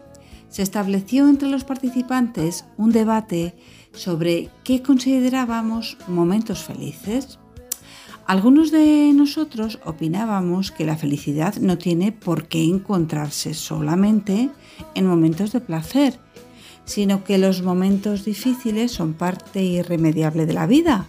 se 0.47 0.61
estableció 0.61 1.27
entre 1.27 1.49
los 1.49 1.65
participantes 1.65 2.63
un 2.77 2.93
debate 2.93 3.57
sobre 3.91 4.49
qué 4.63 4.81
considerábamos 4.81 5.97
momentos 6.07 6.63
felices. 6.63 7.39
Algunos 8.25 8.71
de 8.71 9.11
nosotros 9.13 9.79
opinábamos 9.83 10.71
que 10.71 10.85
la 10.85 10.95
felicidad 10.95 11.55
no 11.57 11.77
tiene 11.77 12.13
por 12.13 12.47
qué 12.47 12.63
encontrarse 12.63 13.53
solamente 13.53 14.49
en 14.93 15.05
momentos 15.05 15.51
de 15.51 15.59
placer, 15.59 16.24
sino 16.85 17.23
que 17.23 17.37
los 17.37 17.61
momentos 17.61 18.25
difíciles 18.25 18.91
son 18.91 19.13
parte 19.13 19.63
irremediable 19.63 20.45
de 20.45 20.53
la 20.53 20.67
vida 20.67 21.07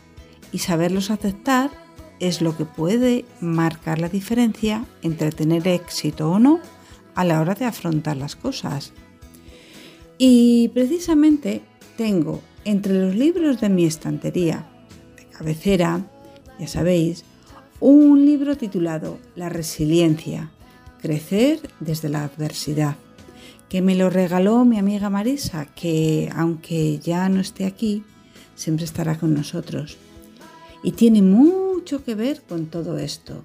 y 0.53 0.59
saberlos 0.59 1.11
aceptar 1.11 1.71
es 2.19 2.41
lo 2.41 2.57
que 2.57 2.65
puede 2.65 3.25
marcar 3.41 3.99
la 3.99 4.09
diferencia 4.09 4.85
entre 5.03 5.31
tener 5.31 5.69
éxito 5.69 6.31
o 6.31 6.39
no 6.39 6.61
a 7.15 7.25
la 7.25 7.41
hora 7.41 7.55
de 7.55 7.67
afrontar 7.67 8.17
las 8.17 8.37
cosas. 8.37 8.93
Y 10.19 10.69
precisamente 10.69 11.63
tengo 11.97 12.41
entre 12.65 12.95
los 12.95 13.15
libros 13.15 13.61
de 13.61 13.69
mi 13.69 13.85
estantería 13.85 14.67
de 15.17 15.27
cabecera, 15.27 16.07
ya 16.59 16.69
sabéis, 16.69 17.25
un 17.81 18.25
libro 18.25 18.57
titulado 18.57 19.19
La 19.35 19.51
resiliencia, 19.51 20.51
crecer 21.01 21.61
desde 21.81 22.09
la 22.09 22.25
adversidad, 22.25 22.97
que 23.69 23.83
me 23.83 23.95
lo 23.95 24.11
regaló 24.11 24.65
mi 24.65 24.79
amiga 24.79 25.11
Marisa, 25.11 25.67
que 25.67 26.31
aunque 26.35 26.99
ya 26.99 27.29
no 27.29 27.41
esté 27.41 27.67
aquí, 27.67 28.05
siempre 28.55 28.85
estará 28.85 29.19
con 29.19 29.35
nosotros. 29.35 29.99
Y 30.83 30.93
tiene 30.93 31.23
mucho 31.23 32.05
que 32.05 32.15
ver 32.15 32.43
con 32.43 32.67
todo 32.67 32.99
esto. 32.99 33.43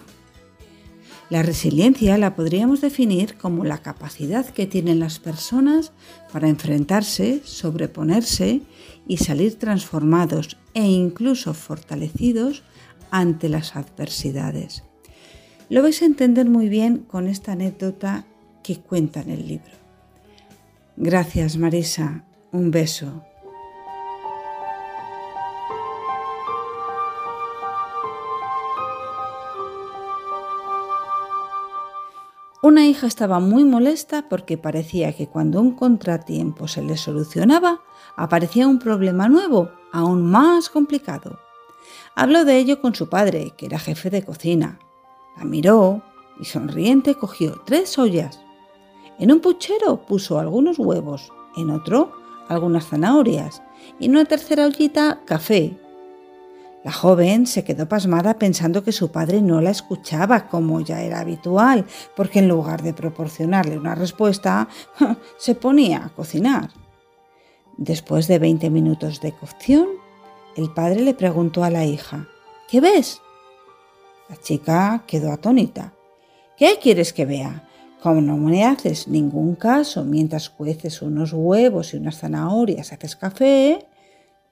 La 1.32 1.44
resiliencia 1.44 2.18
la 2.18 2.36
podríamos 2.36 2.82
definir 2.82 3.38
como 3.38 3.64
la 3.64 3.78
capacidad 3.78 4.46
que 4.46 4.68
tienen 4.68 5.00
las 5.00 5.20
personas 5.20 5.94
para 6.32 6.50
enfrentarse, 6.50 7.42
sobreponerse 7.46 8.62
y 9.08 9.18
salir 9.18 9.58
transformados 9.58 10.58
e 10.74 10.86
incluso 10.86 11.54
fortalecidos 11.54 12.64
ante 13.12 13.48
las 13.48 13.78
adversidades. 13.78 14.84
Lo 15.70 15.82
vais 15.82 16.02
a 16.02 16.06
entender 16.06 16.50
muy 16.50 16.68
bien 16.68 16.98
con 16.98 17.28
esta 17.28 17.54
anécdota 17.54 18.26
que 18.62 18.82
cuenta 18.82 19.22
en 19.22 19.30
el 19.30 19.48
libro. 19.48 19.81
Gracias 20.98 21.58
Marisa, 21.58 22.26
un 22.52 22.70
beso. 22.70 23.24
Una 32.64 32.86
hija 32.86 33.08
estaba 33.08 33.40
muy 33.40 33.64
molesta 33.64 34.30
porque 34.30 34.58
parecía 34.58 35.14
que 35.14 35.28
cuando 35.28 35.60
un 35.60 35.72
contratiempo 35.72 36.68
se 36.68 36.84
le 36.84 36.96
solucionaba, 36.96 37.82
aparecía 38.16 38.68
un 38.68 38.78
problema 38.78 39.28
nuevo, 39.28 39.72
aún 39.92 40.30
más 40.30 40.70
complicado. 40.70 41.40
Habló 42.16 42.46
de 42.46 42.58
ello 42.58 42.80
con 42.80 42.94
su 42.94 43.10
padre, 43.10 43.54
que 43.58 43.66
era 43.66 43.80
jefe 43.80 44.12
de 44.12 44.24
cocina. 44.24 44.78
La 45.38 45.46
miró 45.46 46.04
y 46.40 46.46
sonriente 46.46 47.16
cogió 47.16 47.62
tres 47.66 47.98
ollas. 47.98 48.40
En 49.22 49.32
un 49.32 49.40
puchero 49.40 50.06
puso 50.06 50.38
algunos 50.38 50.78
huevos, 50.78 51.32
en 51.56 51.70
otro 51.70 52.12
algunas 52.50 52.88
zanahorias 52.88 53.64
y 53.98 54.08
en 54.08 54.12
una 54.12 54.26
tercera 54.26 54.66
ollita 54.66 55.22
café 55.24 55.78
la 56.84 56.92
joven 56.92 57.46
se 57.46 57.64
quedó 57.64 57.88
pasmada 57.88 58.40
pensando 58.40 58.84
que 58.84 58.92
su 58.92 59.12
padre 59.12 59.42
no 59.42 59.62
la 59.62 59.70
escuchaba 59.70 60.48
como 60.48 60.82
ya 60.82 61.02
era 61.02 61.20
habitual, 61.20 61.86
porque 62.16 62.40
en 62.40 62.48
lugar 62.48 62.82
de 62.82 62.94
proporcionarle 62.94 63.78
una 63.78 63.94
respuesta, 63.94 64.68
se 65.38 65.54
ponía 65.54 66.06
a 66.06 66.10
cocinar. 66.10 66.72
Después 67.78 68.28
de 68.28 68.40
20 68.40 68.72
minutos 68.72 69.22
de 69.22 69.32
cocción, 69.32 69.88
el 70.56 70.74
padre 70.74 71.02
le 71.02 71.14
preguntó 71.14 71.64
a 71.64 71.70
la 71.70 71.86
hija, 71.86 72.28
¿qué 72.68 72.82
ves? 72.82 73.22
La 74.28 74.38
chica 74.38 75.04
quedó 75.06 75.32
atónita. 75.32 75.94
¿Qué 76.58 76.80
quieres 76.82 77.14
que 77.14 77.26
vea? 77.26 77.70
Como 78.02 78.20
no 78.20 78.36
me 78.36 78.66
haces 78.66 79.08
ningún 79.08 79.54
caso 79.54 80.04
mientras 80.04 80.50
cueces 80.50 81.04
unos 81.04 81.34
huevos 81.34 81.94
y 81.94 81.98
unas 81.98 82.18
zanahorias, 82.18 82.92
haces 82.94 83.16
café, 83.16 83.86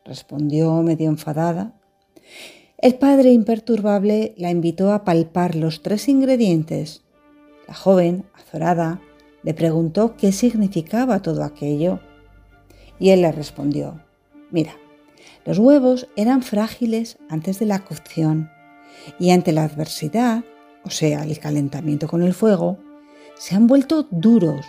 respondió 0.06 0.84
medio 0.84 1.10
enfadada. 1.10 1.74
El 2.78 2.96
padre 2.96 3.32
imperturbable 3.32 4.36
la 4.38 4.52
invitó 4.52 4.94
a 4.94 5.04
palpar 5.04 5.56
los 5.56 5.82
tres 5.82 6.08
ingredientes. 6.10 7.02
La 7.68 7.74
joven, 7.74 8.24
azorada, 8.36 9.02
le 9.42 9.56
preguntó 9.56 10.16
qué 10.16 10.32
significaba 10.32 11.24
todo 11.24 11.44
aquello. 11.44 12.02
Y 13.00 13.10
él 13.10 13.22
le 13.22 13.32
respondió, 13.32 14.00
mira, 14.52 14.76
los 15.44 15.58
huevos 15.58 16.08
eran 16.16 16.44
frágiles 16.44 17.18
antes 17.30 17.58
de 17.58 17.66
la 17.66 17.80
cocción 17.80 18.52
y 19.18 19.32
ante 19.32 19.54
la 19.54 19.64
adversidad, 19.64 20.44
o 20.86 20.92
sea, 20.92 21.24
el 21.24 21.40
calentamiento 21.40 22.08
con 22.08 22.22
el 22.22 22.36
fuego, 22.36 22.78
se 23.40 23.56
han 23.56 23.68
vuelto 23.68 24.06
duros. 24.12 24.66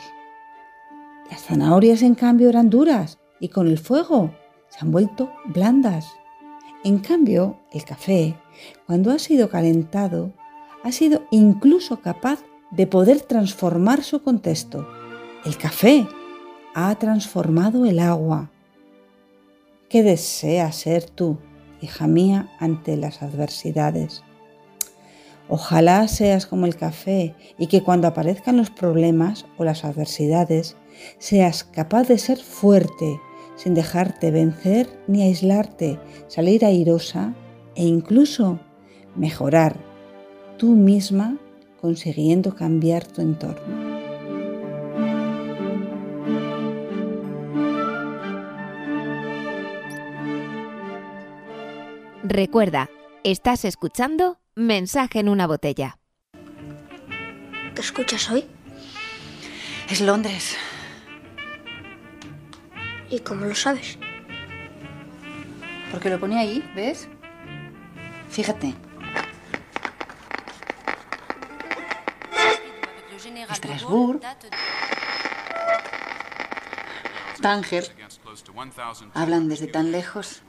Las 1.28 1.42
zanahorias, 1.42 2.02
en 2.02 2.14
cambio, 2.14 2.48
eran 2.48 2.70
duras 2.70 3.18
y 3.40 3.48
con 3.48 3.66
el 3.66 3.78
fuego 3.78 4.30
se 4.68 4.78
han 4.80 4.92
vuelto 4.92 5.33
blandas. 5.46 6.06
En 6.85 7.00
cambio, 7.00 7.59
el 7.72 7.85
café, 7.85 8.37
cuando 8.87 9.11
ha 9.11 9.18
sido 9.18 9.50
calentado, 9.50 10.33
ha 10.85 10.92
sido 10.92 11.24
incluso 11.33 12.00
capaz 12.00 12.44
de 12.70 12.87
poder 12.87 13.22
transformar 13.22 14.04
su 14.04 14.22
contexto. 14.22 14.88
El 15.44 15.59
café 15.59 16.06
ha 16.74 16.94
transformado 16.94 17.87
el 17.87 17.98
agua. 17.98 18.52
¿Qué 19.88 20.04
deseas 20.04 20.76
ser 20.76 21.11
tú, 21.11 21.38
hija 21.80 22.06
mía, 22.06 22.48
ante 22.61 22.96
las 22.96 23.20
adversidades? 23.20 24.22
Ojalá 25.52 26.06
seas 26.06 26.46
como 26.46 26.64
el 26.64 26.76
café 26.76 27.34
y 27.58 27.66
que 27.66 27.82
cuando 27.82 28.06
aparezcan 28.06 28.56
los 28.56 28.70
problemas 28.70 29.46
o 29.58 29.64
las 29.64 29.84
adversidades, 29.84 30.76
seas 31.18 31.64
capaz 31.64 32.06
de 32.06 32.18
ser 32.18 32.38
fuerte, 32.38 33.20
sin 33.56 33.74
dejarte 33.74 34.30
vencer 34.30 34.88
ni 35.08 35.24
aislarte, 35.24 35.98
salir 36.28 36.64
airosa 36.64 37.34
e 37.74 37.84
incluso 37.84 38.60
mejorar 39.16 39.74
tú 40.56 40.76
misma 40.76 41.36
consiguiendo 41.80 42.54
cambiar 42.54 43.04
tu 43.04 43.20
entorno. 43.20 43.90
Recuerda, 52.22 52.88
estás 53.24 53.64
escuchando 53.64 54.38
Mensaje 54.61 55.20
en 55.20 55.31
una 55.31 55.46
botella. 55.46 55.96
¿Qué 57.75 57.81
escuchas 57.81 58.31
hoy? 58.31 58.44
Es 59.88 60.03
Londres. 60.03 60.55
¿Y 63.09 63.20
cómo 63.20 63.46
lo 63.46 63.55
sabes? 63.55 63.99
Porque 65.90 66.11
lo 66.11 66.20
pone 66.20 66.38
ahí, 66.38 66.62
¿ves? 66.75 67.09
Fíjate. 68.29 68.75
Estrasburgo. 73.51 74.20
Tánger. 77.40 77.96
Hablan 79.14 79.49
desde 79.49 79.68
tan 79.68 79.90
lejos. 79.90 80.42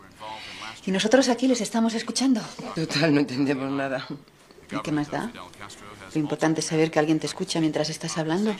Y 0.86 0.91
nosotros 0.91 1.29
aquí 1.29 1.47
les 1.47 1.62
estamos 1.62 1.93
escuchando. 1.93 2.41
Total, 2.75 3.13
no 3.13 3.19
entendemos 3.19 3.71
nada. 3.71 4.05
¿Y 4.71 4.79
qué 4.81 4.91
más 4.91 5.12
da? 5.12 5.31
Lo 6.13 6.19
importante 6.19 6.62
es 6.62 6.65
saber 6.65 6.91
que 6.91 6.99
alguien 6.99 7.19
te 7.19 7.27
escucha 7.27 7.60
mientras 7.60 7.89
estás 7.89 8.17
hablando. 8.17 8.55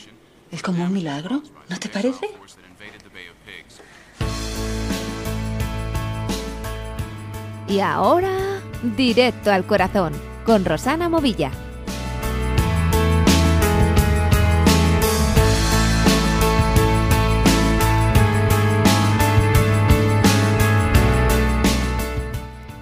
Es 0.52 0.62
como 0.62 0.84
un 0.84 0.94
milagro, 0.94 1.42
¿no 1.70 1.80
te 1.80 1.90
parece? 1.90 2.28
Y 7.68 7.80
ahora, 7.80 8.62
directo 8.98 9.52
al 9.52 9.66
corazón, 9.66 10.14
con 10.46 10.66
Rosana 10.66 11.08
Movilla. 11.08 11.52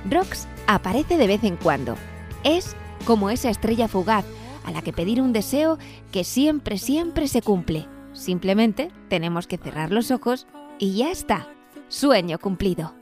Rox 0.10 0.48
aparece 0.68 1.18
de 1.18 1.28
vez 1.28 1.44
en 1.44 1.56
cuando. 1.56 1.96
Es 2.44 2.76
como 3.06 3.30
esa 3.30 3.50
estrella 3.50 3.88
fugaz 3.88 4.26
a 4.66 4.72
la 4.72 4.82
que 4.82 4.94
pedir 4.94 5.22
un 5.22 5.34
deseo 5.34 5.78
que 6.12 6.24
siempre, 6.24 6.78
siempre 6.78 7.28
se 7.28 7.42
cumple. 7.42 7.88
Simplemente 8.14 8.92
tenemos 9.08 9.48
que 9.48 9.58
cerrar 9.58 9.92
los 9.92 10.12
ojos 10.12 10.48
y 10.80 10.96
ya 10.98 11.12
está. 11.12 11.48
Sueño 11.88 12.40
cumplido. 12.40 12.94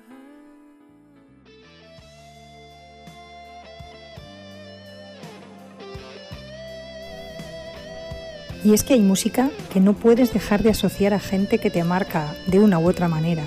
Y 8.64 8.74
es 8.74 8.84
que 8.84 8.96
hay 8.96 9.02
música 9.02 9.50
que 9.72 9.80
no 9.80 9.94
puedes 9.94 10.34
dejar 10.34 10.62
de 10.62 10.72
asociar 10.72 11.14
a 11.14 11.20
gente 11.20 11.58
que 11.58 11.70
te 11.70 11.84
marca 11.84 12.36
de 12.48 12.60
una 12.60 12.80
u 12.80 12.90
otra 12.90 13.08
manera. 13.08 13.44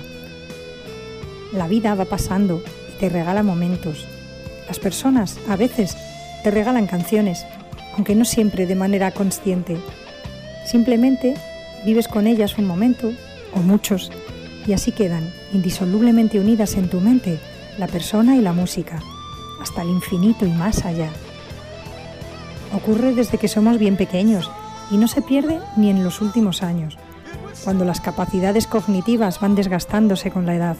La 1.53 1.67
vida 1.67 1.93
va 1.95 2.05
pasando 2.05 2.63
te 3.01 3.09
regala 3.09 3.41
momentos. 3.41 4.05
Las 4.67 4.77
personas 4.77 5.39
a 5.49 5.55
veces 5.55 5.97
te 6.43 6.51
regalan 6.51 6.85
canciones, 6.85 7.47
aunque 7.95 8.13
no 8.13 8.25
siempre 8.25 8.67
de 8.67 8.75
manera 8.75 9.09
consciente. 9.09 9.75
Simplemente 10.67 11.33
vives 11.83 12.07
con 12.07 12.27
ellas 12.27 12.59
un 12.59 12.65
momento, 12.65 13.11
o 13.55 13.59
muchos, 13.59 14.11
Y 14.67 14.73
así 14.73 14.91
quedan, 14.91 15.27
indisolublemente 15.53 16.39
unidas 16.39 16.75
en 16.75 16.87
tu 16.87 17.01
mente, 17.01 17.39
la 17.79 17.87
persona 17.87 18.35
y 18.35 18.41
la 18.41 18.53
música, 18.53 18.99
hasta 19.59 19.81
el 19.81 19.89
infinito 19.89 20.45
y 20.45 20.51
más 20.51 20.85
allá. 20.85 21.09
Ocurre 22.71 23.15
desde 23.15 23.39
que 23.39 23.47
somos 23.47 23.79
bien 23.79 23.97
pequeños 23.97 24.51
y 24.91 24.97
no 24.97 25.07
se 25.07 25.23
pierde 25.23 25.59
ni 25.75 25.89
en 25.89 26.03
los 26.03 26.21
últimos 26.21 26.61
años, 26.61 26.99
cuando 27.63 27.85
las 27.85 28.01
capacidades 28.01 28.67
cognitivas 28.67 29.39
van 29.39 29.55
desgastándose 29.55 30.29
con 30.29 30.45
la 30.45 30.55
edad. 30.55 30.77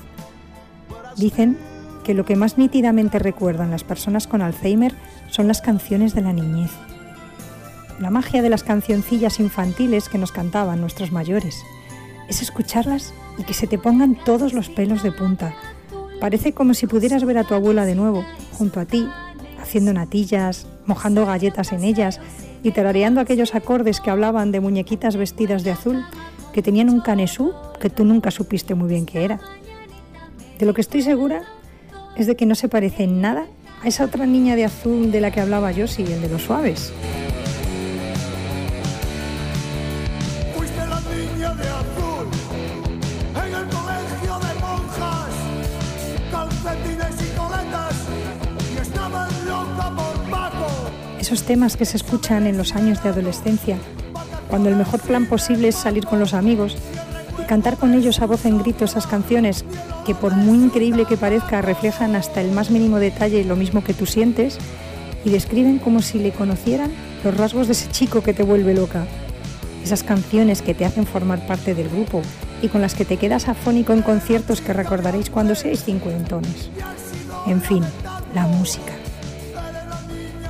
Dicen 1.17 1.57
que 2.01 2.13
lo 2.13 2.25
que 2.25 2.35
más 2.35 2.57
nítidamente 2.57 3.19
recuerdan 3.19 3.71
las 3.71 3.83
personas 3.83 4.27
con 4.27 4.41
Alzheimer 4.41 4.93
son 5.29 5.47
las 5.47 5.61
canciones 5.61 6.13
de 6.13 6.21
la 6.21 6.33
niñez. 6.33 6.71
La 7.99 8.09
magia 8.09 8.41
de 8.41 8.49
las 8.49 8.63
cancioncillas 8.63 9.39
infantiles 9.39 10.09
que 10.09 10.17
nos 10.17 10.31
cantaban 10.31 10.81
nuestros 10.81 11.11
mayores 11.11 11.63
es 12.27 12.41
escucharlas 12.41 13.13
y 13.37 13.43
que 13.43 13.53
se 13.53 13.67
te 13.67 13.77
pongan 13.77 14.15
todos 14.15 14.53
los 14.53 14.69
pelos 14.69 15.03
de 15.03 15.11
punta. 15.11 15.53
Parece 16.19 16.53
como 16.53 16.73
si 16.73 16.87
pudieras 16.87 17.25
ver 17.25 17.37
a 17.37 17.43
tu 17.43 17.53
abuela 17.53 17.85
de 17.85 17.95
nuevo, 17.95 18.25
junto 18.53 18.79
a 18.79 18.85
ti, 18.85 19.07
haciendo 19.61 19.93
natillas, 19.93 20.67
mojando 20.85 21.25
galletas 21.25 21.71
en 21.71 21.83
ellas 21.83 22.19
y 22.63 22.71
tarareando 22.71 23.21
aquellos 23.21 23.55
acordes 23.55 23.99
que 24.01 24.09
hablaban 24.09 24.51
de 24.51 24.59
muñequitas 24.59 25.15
vestidas 25.15 25.63
de 25.63 25.71
azul 25.71 26.03
que 26.53 26.61
tenían 26.61 26.89
un 26.89 27.01
canesú 27.01 27.53
que 27.79 27.89
tú 27.89 28.05
nunca 28.05 28.31
supiste 28.31 28.75
muy 28.75 28.89
bien 28.89 29.05
qué 29.05 29.23
era. 29.23 29.39
De 30.59 30.65
lo 30.65 30.73
que 30.73 30.81
estoy 30.81 31.01
segura 31.01 31.43
es 32.15 32.27
de 32.27 32.35
que 32.35 32.45
no 32.45 32.55
se 32.55 32.69
parece 32.69 33.03
en 33.03 33.21
nada 33.21 33.45
a 33.83 33.87
esa 33.87 34.05
otra 34.05 34.25
niña 34.25 34.55
de 34.55 34.65
azul 34.65 35.11
de 35.11 35.21
la 35.21 35.31
que 35.31 35.41
hablaba 35.41 35.71
yo, 35.71 35.87
sí, 35.87 36.03
el 36.03 36.21
de 36.21 36.29
los 36.29 36.43
suaves. 36.43 36.93
Esos 51.19 51.43
temas 51.43 51.77
que 51.77 51.85
se 51.85 51.95
escuchan 51.95 52.45
en 52.45 52.57
los 52.57 52.75
años 52.75 53.01
de 53.01 53.09
adolescencia, 53.09 53.77
cuando 54.49 54.67
el 54.67 54.75
mejor 54.75 54.99
plan 54.99 55.27
posible 55.27 55.69
es 55.69 55.75
salir 55.75 56.05
con 56.05 56.19
los 56.19 56.33
amigos 56.33 56.75
y 57.41 57.45
cantar 57.45 57.77
con 57.77 57.93
ellos 57.93 58.19
a 58.19 58.25
voz 58.25 58.45
en 58.45 58.59
grito 58.59 58.83
esas 58.83 59.07
canciones 59.07 59.63
que 60.05 60.15
por 60.15 60.35
muy 60.35 60.57
increíble 60.57 61.05
que 61.05 61.17
parezca 61.17 61.61
reflejan 61.61 62.15
hasta 62.15 62.41
el 62.41 62.51
más 62.51 62.71
mínimo 62.71 62.97
detalle 62.97 63.43
lo 63.43 63.55
mismo 63.55 63.83
que 63.83 63.93
tú 63.93 64.05
sientes 64.05 64.57
y 65.23 65.29
describen 65.29 65.79
como 65.79 66.01
si 66.01 66.19
le 66.19 66.31
conocieran 66.31 66.91
los 67.23 67.35
rasgos 67.37 67.67
de 67.67 67.73
ese 67.73 67.89
chico 67.91 68.21
que 68.21 68.33
te 68.33 68.43
vuelve 68.43 68.73
loca. 68.73 69.05
Esas 69.83 70.03
canciones 70.03 70.61
que 70.61 70.73
te 70.73 70.85
hacen 70.85 71.05
formar 71.05 71.45
parte 71.47 71.73
del 71.73 71.89
grupo 71.89 72.21
y 72.61 72.67
con 72.67 72.81
las 72.81 72.93
que 72.93 73.05
te 73.05 73.17
quedas 73.17 73.47
afónico 73.47 73.93
en 73.93 74.01
conciertos 74.01 74.61
que 74.61 74.73
recordaréis 74.73 75.29
cuando 75.29 75.55
seáis 75.55 75.83
cincuentones. 75.83 76.69
En 77.47 77.61
fin, 77.61 77.83
la 78.35 78.47
música. 78.47 78.93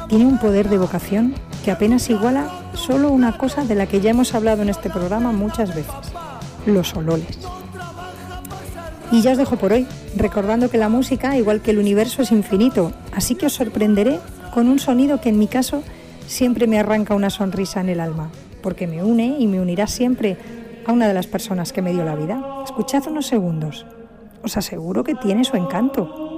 Tiene 0.10 0.26
un 0.26 0.38
poder 0.38 0.70
de 0.70 0.78
vocación 0.78 1.34
que 1.64 1.72
apenas 1.72 2.10
iguala 2.10 2.50
solo 2.74 3.12
una 3.12 3.38
cosa 3.38 3.64
de 3.64 3.76
la 3.76 3.86
que 3.86 4.02
ya 4.02 4.10
hemos 4.10 4.34
hablado 4.34 4.62
en 4.62 4.70
este 4.70 4.90
programa 4.90 5.32
muchas 5.32 5.74
veces, 5.74 5.94
los 6.66 6.94
ololes. 6.96 7.40
Y 9.12 9.22
ya 9.22 9.34
os 9.34 9.38
dejo 9.38 9.58
por 9.58 9.74
hoy, 9.74 9.86
recordando 10.16 10.70
que 10.70 10.78
la 10.78 10.88
música, 10.88 11.38
igual 11.38 11.62
que 11.62 11.72
el 11.72 11.80
universo, 11.80 12.22
es 12.22 12.32
infinito, 12.32 12.94
así 13.14 13.36
que 13.36 13.48
os 13.48 13.54
sorprenderé 13.54 14.20
con 14.54 14.68
un 14.68 14.80
sonido 14.80 15.20
que 15.20 15.30
en 15.30 15.38
mi 15.38 15.48
caso 15.48 15.84
siempre 16.28 16.66
me 16.66 16.80
arranca 16.80 17.14
una 17.14 17.30
sonrisa 17.30 17.82
en 17.82 17.90
el 17.90 18.00
alma, 18.00 18.32
porque 18.64 18.88
me 18.88 19.04
une 19.04 19.36
y 19.38 19.48
me 19.48 19.60
unirá 19.60 19.88
siempre 19.88 20.38
a 20.86 20.94
una 20.94 21.10
de 21.10 21.14
las 21.14 21.28
personas 21.28 21.74
que 21.74 21.82
me 21.82 21.92
dio 21.92 22.06
la 22.06 22.16
vida. 22.16 22.42
Escuchad 22.64 23.06
unos 23.08 23.28
segundos, 23.28 23.86
os 24.44 24.56
aseguro 24.56 25.04
que 25.04 25.16
tiene 25.16 25.44
su 25.44 25.58
encanto. 25.58 26.31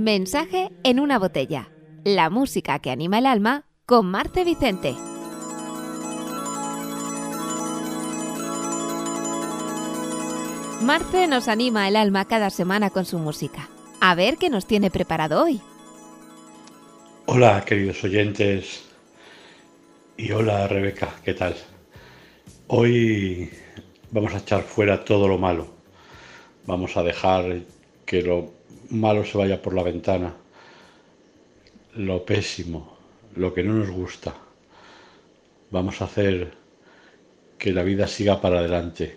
Mensaje 0.00 0.70
en 0.82 0.98
una 0.98 1.18
botella. 1.18 1.68
La 2.04 2.30
música 2.30 2.78
que 2.78 2.90
anima 2.90 3.18
el 3.18 3.26
alma 3.26 3.66
con 3.84 4.06
Marte 4.06 4.44
Vicente. 4.44 4.94
Marte 10.80 11.26
nos 11.26 11.48
anima 11.48 11.86
el 11.86 11.96
alma 11.96 12.24
cada 12.24 12.48
semana 12.48 12.88
con 12.88 13.04
su 13.04 13.18
música. 13.18 13.68
A 14.00 14.14
ver 14.14 14.38
qué 14.38 14.48
nos 14.48 14.66
tiene 14.66 14.90
preparado 14.90 15.44
hoy. 15.44 15.60
Hola, 17.26 17.62
queridos 17.66 18.02
oyentes. 18.02 18.88
Y 20.16 20.32
hola, 20.32 20.66
Rebeca, 20.66 21.10
¿qué 21.22 21.34
tal? 21.34 21.54
Hoy 22.68 23.50
vamos 24.10 24.32
a 24.32 24.38
echar 24.38 24.62
fuera 24.62 25.04
todo 25.04 25.28
lo 25.28 25.36
malo. 25.36 25.66
Vamos 26.64 26.96
a 26.96 27.02
dejar 27.02 27.60
que 28.06 28.22
lo 28.22 28.59
malo 28.90 29.24
se 29.24 29.38
vaya 29.38 29.62
por 29.62 29.74
la 29.74 29.82
ventana, 29.82 30.34
lo 31.94 32.24
pésimo, 32.24 32.96
lo 33.36 33.52
que 33.54 33.62
no 33.62 33.74
nos 33.74 33.90
gusta. 33.90 34.34
Vamos 35.70 36.00
a 36.00 36.04
hacer 36.04 36.52
que 37.58 37.72
la 37.72 37.82
vida 37.82 38.08
siga 38.08 38.40
para 38.40 38.58
adelante, 38.58 39.16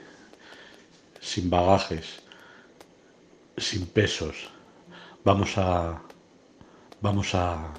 sin 1.20 1.50
bagajes, 1.50 2.22
sin 3.58 3.86
pesos. 3.88 4.50
Vamos 5.24 5.58
a 5.58 6.02
vamos 7.02 7.34
a 7.34 7.74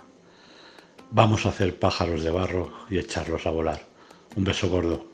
vamos 1.11 1.47
a 1.47 1.51
hacer 1.51 1.79
pájaros 1.79 2.23
de 2.23 2.31
barro 2.31 2.73
y 2.91 2.99
echarlos 2.99 3.47
a 3.47 3.51
volar. 3.51 3.81
Un 4.37 4.45
beso 4.45 4.69
gordo. 4.69 5.14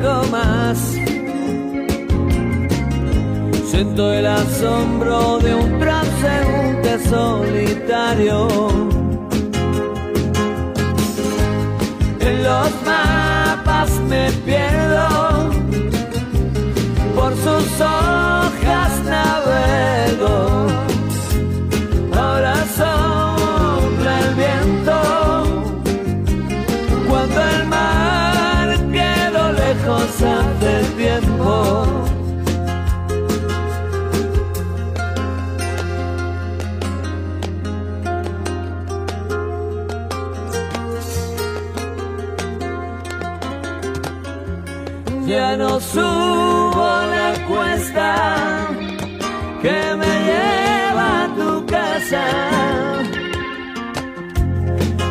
blanco 0.00 0.26
más. 0.30 0.78
Siento 3.70 4.12
el 4.12 4.26
asombro 4.26 5.38
de 5.38 5.54
un 5.54 5.78
transeúnte 5.78 6.98
solitario. 7.08 8.48
En 12.20 12.44
los 12.44 12.70
mapas 12.84 13.90
me 14.08 14.30
pierdo 14.44 15.50
por 17.14 17.32
sus 17.36 17.80
hojas 17.80 19.04
navego. 19.04 20.69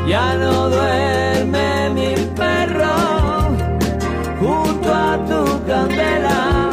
Ya 0.09 0.33
no 0.33 0.69
duerme 0.71 1.91
mi 1.91 2.15
perro 2.35 2.95
junto 4.39 4.91
a 4.91 5.23
tu 5.29 5.41
candela. 5.67 6.71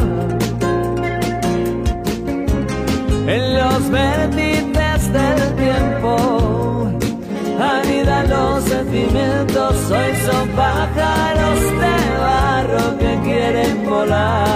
En 3.26 3.42
los 3.58 3.90
vértices 3.90 5.12
del 5.12 5.54
tiempo 5.56 6.16
anidan 7.60 8.30
los 8.30 8.64
sentimientos. 8.64 9.90
Hoy 9.90 10.12
son 10.24 10.48
pájaros 10.56 11.60
de 11.82 11.96
barro 12.18 12.98
que 12.98 13.20
quieren 13.22 13.84
volar. 13.84 14.55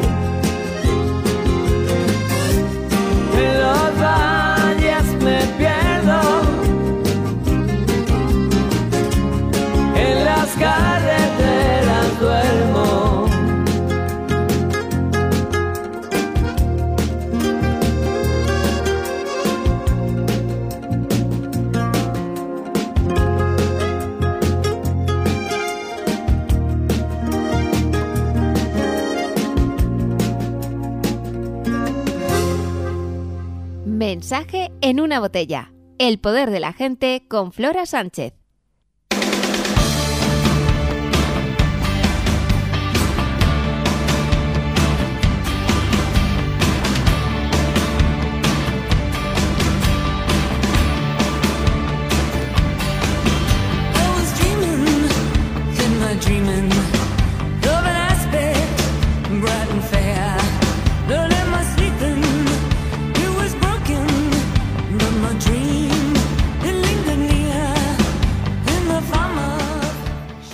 En 34.91 34.99
una 34.99 35.21
botella. 35.21 35.71
El 35.99 36.19
poder 36.19 36.51
de 36.51 36.59
la 36.59 36.73
gente 36.73 37.25
con 37.29 37.53
Flora 37.53 37.85
Sánchez. 37.85 38.40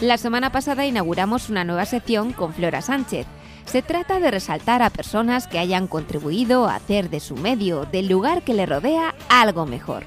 La 0.08 0.18
semana 0.18 0.54
pasada 0.54 0.86
inauguramos 0.86 1.50
una 1.50 1.66
nueva 1.66 1.86
sección 1.86 2.32
con 2.32 2.54
Flora 2.54 2.82
Sánchez. 2.82 3.28
Se 3.66 3.82
trata 3.82 4.22
de 4.22 4.32
resaltar 4.32 4.82
a 4.82 4.90
personas 4.90 5.48
que 5.48 5.60
hayan 5.60 5.88
contribuido 5.88 6.66
a 6.66 6.76
hacer 6.76 7.10
de 7.10 7.20
su 7.20 7.36
medio, 7.36 7.84
del 7.84 8.08
lugar 8.08 8.42
que 8.44 8.54
le 8.54 8.66
rodea, 8.66 9.14
algo 9.28 9.66
mejor. 9.66 10.06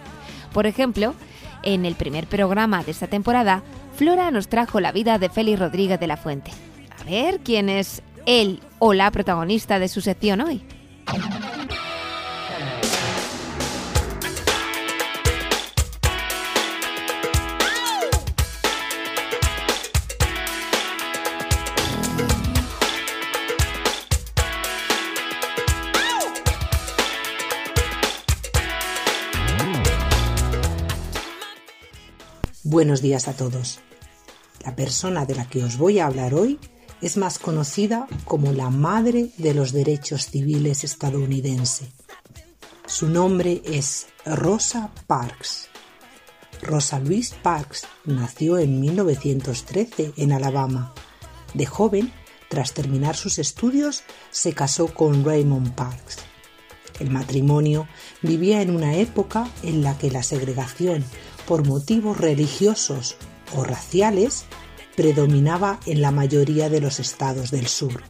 Por 0.55 0.65
ejemplo, 0.65 1.15
en 1.63 1.85
el 1.85 1.97
primer 1.97 2.27
programa 2.27 2.83
de 2.83 2.93
esta 2.93 3.09
temporada, 3.09 3.63
Flora 3.95 4.31
nos 4.31 4.49
trajo 4.49 4.81
la 4.81 4.91
vida 4.91 5.19
de 5.19 5.29
Félix 5.29 5.59
Rodríguez 5.59 6.01
de 6.01 6.07
la 6.07 6.17
Fuente. 6.17 6.51
A 6.99 7.05
ver 7.05 7.41
quién 7.41 7.69
es 7.69 8.01
él 8.25 8.63
o 8.79 8.95
la 8.95 9.11
protagonista 9.11 9.79
de 9.79 9.89
su 9.89 10.01
sección 10.01 10.41
hoy. 10.41 10.63
Buenos 32.71 33.03
días 33.03 33.27
a 33.27 33.33
todos. 33.33 33.81
La 34.65 34.77
persona 34.77 35.27
de 35.27 35.35
la 35.35 35.49
que 35.49 35.65
os 35.65 35.77
voy 35.77 35.99
a 35.99 36.07
hablar 36.07 36.35
hoy 36.35 36.61
es 37.01 37.17
más 37.17 37.41
conocida 37.41 38.07
como 38.25 38.53
la 38.53 38.71
madre 38.71 39.31
de 39.39 39.55
los 39.55 39.73
derechos 39.73 40.27
civiles 40.27 40.85
estadounidense. 40.85 41.91
Su 42.87 43.09
nombre 43.09 43.61
es 43.65 44.07
Rosa 44.25 44.93
Parks. 45.09 45.67
Rosa 46.63 47.01
Louise 47.01 47.35
Parks 47.43 47.89
nació 48.05 48.57
en 48.57 48.79
1913 48.79 50.13
en 50.17 50.31
Alabama. 50.31 50.95
De 51.55 51.67
joven, 51.67 52.13
tras 52.49 52.73
terminar 52.73 53.17
sus 53.17 53.41
estudios, 53.41 54.05
se 54.31 54.53
casó 54.53 54.95
con 54.95 55.25
Raymond 55.25 55.75
Parks. 55.75 56.19
El 57.01 57.11
matrimonio 57.11 57.89
vivía 58.23 58.63
en 58.63 58.71
una 58.71 58.97
época 58.97 59.49
en 59.63 59.83
la 59.83 59.99
que 59.99 60.11
la 60.11 60.23
segregación 60.23 61.05
por 61.47 61.67
motivos 61.67 62.19
religiosos 62.19 63.17
o 63.57 63.65
raciales 63.65 64.45
predominaba 64.95 65.81
en 65.87 66.03
la 66.03 66.13
mayoría 66.13 66.69
de 66.69 66.81
los 66.81 67.01
estados 67.01 67.51
del 67.51 67.67
sur. 67.67 68.03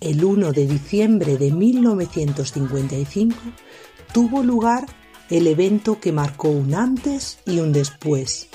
El 0.00 0.24
1 0.24 0.52
de 0.52 0.66
diciembre 0.66 1.38
de 1.38 1.52
1955 1.52 3.36
tuvo 4.12 4.42
lugar 4.42 4.86
el 5.30 5.46
evento 5.46 6.00
que 6.00 6.12
marcó 6.12 6.48
un 6.48 6.74
antes 6.74 7.38
y 7.46 7.60
un 7.60 7.72
después. 7.72 8.48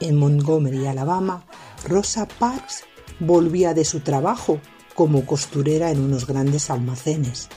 En 0.00 0.16
Montgomery, 0.16 0.86
Alabama, 0.86 1.46
Rosa 1.86 2.26
Parks 2.26 2.84
volvía 3.20 3.74
de 3.74 3.84
su 3.84 4.00
trabajo 4.00 4.60
como 4.94 5.24
costurera 5.24 5.90
en 5.90 6.00
unos 6.00 6.26
grandes 6.26 6.70
almacenes. 6.70 7.48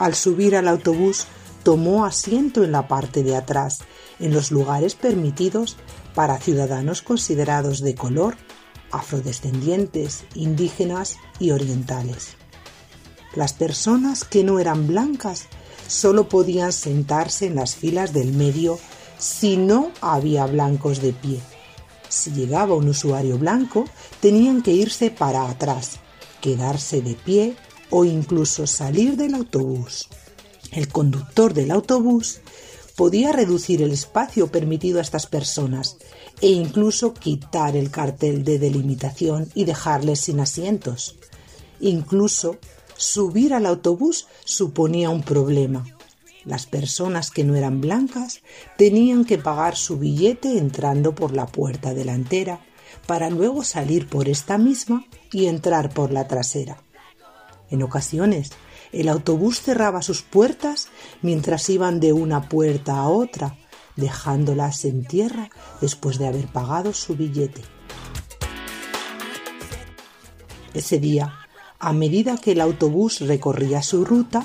Al 0.00 0.14
subir 0.14 0.56
al 0.56 0.66
autobús 0.66 1.26
tomó 1.62 2.06
asiento 2.06 2.64
en 2.64 2.72
la 2.72 2.88
parte 2.88 3.22
de 3.22 3.36
atrás, 3.36 3.80
en 4.18 4.32
los 4.32 4.50
lugares 4.50 4.94
permitidos 4.94 5.76
para 6.14 6.38
ciudadanos 6.38 7.02
considerados 7.02 7.82
de 7.82 7.94
color, 7.94 8.38
afrodescendientes, 8.90 10.24
indígenas 10.34 11.18
y 11.38 11.50
orientales. 11.50 12.30
Las 13.34 13.52
personas 13.52 14.24
que 14.24 14.42
no 14.42 14.58
eran 14.58 14.86
blancas 14.86 15.44
solo 15.86 16.30
podían 16.30 16.72
sentarse 16.72 17.44
en 17.44 17.56
las 17.56 17.76
filas 17.76 18.14
del 18.14 18.32
medio 18.32 18.78
si 19.18 19.58
no 19.58 19.92
había 20.00 20.46
blancos 20.46 21.02
de 21.02 21.12
pie. 21.12 21.42
Si 22.08 22.30
llegaba 22.30 22.74
un 22.74 22.88
usuario 22.88 23.36
blanco, 23.36 23.84
tenían 24.20 24.62
que 24.62 24.72
irse 24.72 25.10
para 25.10 25.50
atrás, 25.50 25.98
quedarse 26.40 27.02
de 27.02 27.14
pie 27.16 27.56
o 27.90 28.04
incluso 28.04 28.66
salir 28.66 29.16
del 29.16 29.34
autobús. 29.34 30.08
El 30.72 30.88
conductor 30.88 31.52
del 31.52 31.70
autobús 31.70 32.40
podía 32.96 33.32
reducir 33.32 33.82
el 33.82 33.92
espacio 33.92 34.48
permitido 34.48 34.98
a 34.98 35.02
estas 35.02 35.26
personas 35.26 35.96
e 36.40 36.48
incluso 36.48 37.14
quitar 37.14 37.76
el 37.76 37.90
cartel 37.90 38.44
de 38.44 38.58
delimitación 38.58 39.48
y 39.54 39.64
dejarles 39.64 40.20
sin 40.20 40.40
asientos. 40.40 41.16
Incluso 41.80 42.58
subir 42.96 43.54
al 43.54 43.66
autobús 43.66 44.26
suponía 44.44 45.10
un 45.10 45.22
problema. 45.22 45.86
Las 46.44 46.66
personas 46.66 47.30
que 47.30 47.44
no 47.44 47.54
eran 47.54 47.80
blancas 47.80 48.42
tenían 48.76 49.24
que 49.24 49.38
pagar 49.38 49.76
su 49.76 49.98
billete 49.98 50.58
entrando 50.58 51.14
por 51.14 51.34
la 51.34 51.46
puerta 51.46 51.94
delantera 51.94 52.60
para 53.06 53.30
luego 53.30 53.64
salir 53.64 54.08
por 54.08 54.28
esta 54.28 54.58
misma 54.58 55.04
y 55.32 55.46
entrar 55.46 55.92
por 55.92 56.12
la 56.12 56.28
trasera. 56.28 56.82
En 57.70 57.82
ocasiones, 57.82 58.50
el 58.92 59.08
autobús 59.08 59.60
cerraba 59.60 60.02
sus 60.02 60.22
puertas 60.22 60.88
mientras 61.22 61.68
iban 61.70 62.00
de 62.00 62.12
una 62.12 62.48
puerta 62.48 62.98
a 62.98 63.08
otra, 63.08 63.56
dejándolas 63.96 64.84
en 64.84 65.04
tierra 65.04 65.50
después 65.80 66.18
de 66.18 66.26
haber 66.26 66.48
pagado 66.48 66.92
su 66.92 67.14
billete. 67.14 67.62
Ese 70.74 70.98
día, 70.98 71.34
a 71.78 71.92
medida 71.92 72.36
que 72.36 72.52
el 72.52 72.60
autobús 72.60 73.20
recorría 73.20 73.82
su 73.82 74.04
ruta, 74.04 74.44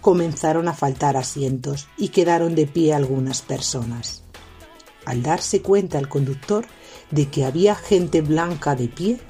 comenzaron 0.00 0.68
a 0.68 0.74
faltar 0.74 1.16
asientos 1.16 1.88
y 1.96 2.08
quedaron 2.08 2.54
de 2.54 2.66
pie 2.66 2.94
algunas 2.94 3.42
personas. 3.42 4.22
Al 5.04 5.22
darse 5.22 5.62
cuenta 5.62 5.98
el 5.98 6.08
conductor 6.08 6.66
de 7.10 7.28
que 7.28 7.46
había 7.46 7.74
gente 7.74 8.20
blanca 8.20 8.74
de 8.76 8.88
pie, 8.88 9.20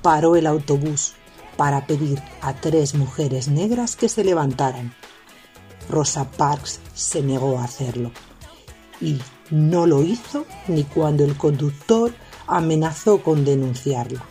paró 0.00 0.36
el 0.36 0.46
autobús 0.46 1.14
para 1.56 1.86
pedir 1.86 2.22
a 2.40 2.54
tres 2.54 2.94
mujeres 2.94 3.48
negras 3.48 3.96
que 3.96 4.08
se 4.08 4.24
levantaran. 4.24 4.94
Rosa 5.88 6.30
Parks 6.30 6.80
se 6.94 7.22
negó 7.22 7.58
a 7.58 7.64
hacerlo 7.64 8.10
y 9.00 9.18
no 9.50 9.86
lo 9.86 10.02
hizo 10.02 10.46
ni 10.68 10.84
cuando 10.84 11.24
el 11.24 11.36
conductor 11.36 12.14
amenazó 12.46 13.22
con 13.22 13.44
denunciarla. 13.44 14.24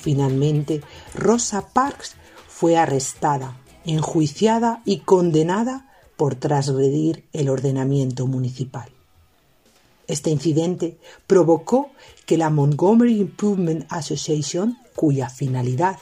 Finalmente, 0.00 0.82
Rosa 1.14 1.68
Parks 1.72 2.16
fue 2.46 2.76
arrestada, 2.76 3.56
enjuiciada 3.84 4.82
y 4.84 4.98
condenada 5.00 5.88
por 6.16 6.34
transgredir 6.34 7.26
el 7.32 7.48
ordenamiento 7.48 8.26
municipal. 8.26 8.90
Este 10.08 10.30
incidente 10.30 10.98
provocó 11.26 11.90
que 12.26 12.38
la 12.38 12.50
Montgomery 12.50 13.20
Improvement 13.20 13.84
Association, 13.90 14.78
cuya 14.98 15.30
finalidad 15.30 15.96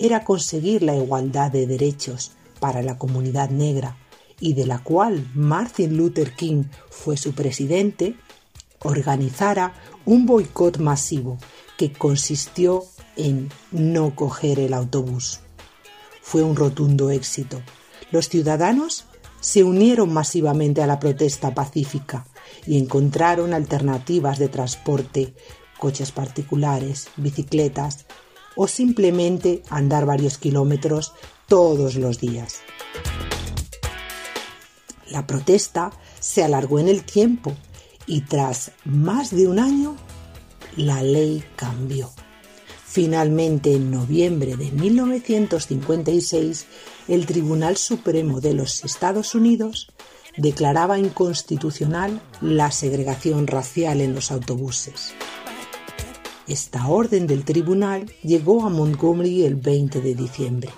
era 0.00 0.24
conseguir 0.24 0.82
la 0.82 0.96
igualdad 0.96 1.52
de 1.52 1.68
derechos 1.68 2.32
para 2.58 2.82
la 2.82 2.98
comunidad 2.98 3.50
negra 3.50 3.96
y 4.40 4.54
de 4.54 4.66
la 4.66 4.82
cual 4.82 5.30
Martin 5.32 5.96
Luther 5.96 6.34
King 6.34 6.64
fue 6.90 7.16
su 7.16 7.34
presidente, 7.34 8.16
organizara 8.80 9.74
un 10.06 10.26
boicot 10.26 10.78
masivo 10.78 11.38
que 11.78 11.92
consistió 11.92 12.82
en 13.14 13.48
no 13.70 14.16
coger 14.16 14.58
el 14.58 14.74
autobús. 14.74 15.38
Fue 16.20 16.42
un 16.42 16.56
rotundo 16.56 17.10
éxito. 17.12 17.62
Los 18.10 18.28
ciudadanos 18.28 19.04
se 19.38 19.62
unieron 19.62 20.12
masivamente 20.12 20.82
a 20.82 20.88
la 20.88 20.98
protesta 20.98 21.54
pacífica 21.54 22.26
y 22.66 22.76
encontraron 22.76 23.54
alternativas 23.54 24.40
de 24.40 24.48
transporte, 24.48 25.32
coches 25.78 26.10
particulares, 26.10 27.06
bicicletas 27.16 28.06
o 28.56 28.68
simplemente 28.68 29.62
andar 29.70 30.06
varios 30.06 30.38
kilómetros 30.38 31.12
todos 31.48 31.96
los 31.96 32.20
días. 32.20 32.60
La 35.08 35.26
protesta 35.26 35.92
se 36.20 36.42
alargó 36.42 36.78
en 36.78 36.88
el 36.88 37.04
tiempo 37.04 37.54
y 38.06 38.22
tras 38.22 38.72
más 38.84 39.30
de 39.30 39.46
un 39.46 39.58
año 39.58 39.96
la 40.76 41.02
ley 41.02 41.44
cambió. 41.56 42.10
Finalmente, 42.86 43.74
en 43.74 43.90
noviembre 43.90 44.56
de 44.56 44.70
1956, 44.70 46.66
el 47.08 47.26
Tribunal 47.26 47.76
Supremo 47.76 48.40
de 48.40 48.54
los 48.54 48.84
Estados 48.84 49.34
Unidos 49.34 49.92
declaraba 50.36 50.98
inconstitucional 50.98 52.22
la 52.40 52.70
segregación 52.70 53.46
racial 53.46 54.00
en 54.00 54.14
los 54.14 54.30
autobuses. 54.30 55.14
Esta 56.48 56.88
orden 56.88 57.28
del 57.28 57.44
tribunal 57.44 58.10
llegó 58.24 58.66
a 58.66 58.68
Montgomery 58.68 59.44
el 59.44 59.54
20 59.54 60.00
de 60.00 60.14
diciembre. 60.16 60.70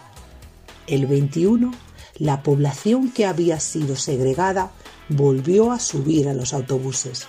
El 0.87 1.07
21, 1.07 1.73
la 2.19 2.43
población 2.43 3.11
que 3.11 3.25
había 3.25 3.59
sido 3.61 3.97
segregada 3.97 4.73
volvió 5.09 5.73
a 5.73 5.79
subir 5.79 6.29
a 6.29 6.35
los 6.35 6.53
autobuses, 6.53 7.27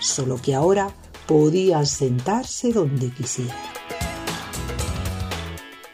solo 0.00 0.40
que 0.40 0.54
ahora 0.54 0.94
podían 1.26 1.84
sentarse 1.84 2.72
donde 2.72 3.12
quisieran. 3.12 3.56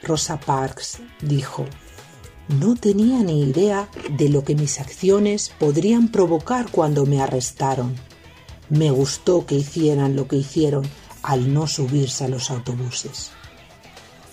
Rosa 0.05 0.39
Parks 0.39 0.99
dijo, 1.21 1.65
no 2.61 2.77
tenía 2.77 3.25
ni 3.25 3.43
idea 3.43 3.89
de 4.17 4.29
lo 4.29 4.45
que 4.45 4.55
mis 4.55 4.79
acciones 4.79 5.53
podrían 5.59 6.09
provocar 6.09 6.71
cuando 6.71 7.07
me 7.07 7.21
arrestaron. 7.21 7.97
Me 8.69 8.91
gustó 8.91 9.47
que 9.47 9.57
hicieran 9.57 10.15
lo 10.15 10.29
que 10.29 10.37
hicieron 10.37 10.85
al 11.23 11.53
no 11.53 11.67
subirse 11.67 12.25
a 12.25 12.29
los 12.29 12.51
autobuses. 12.51 13.31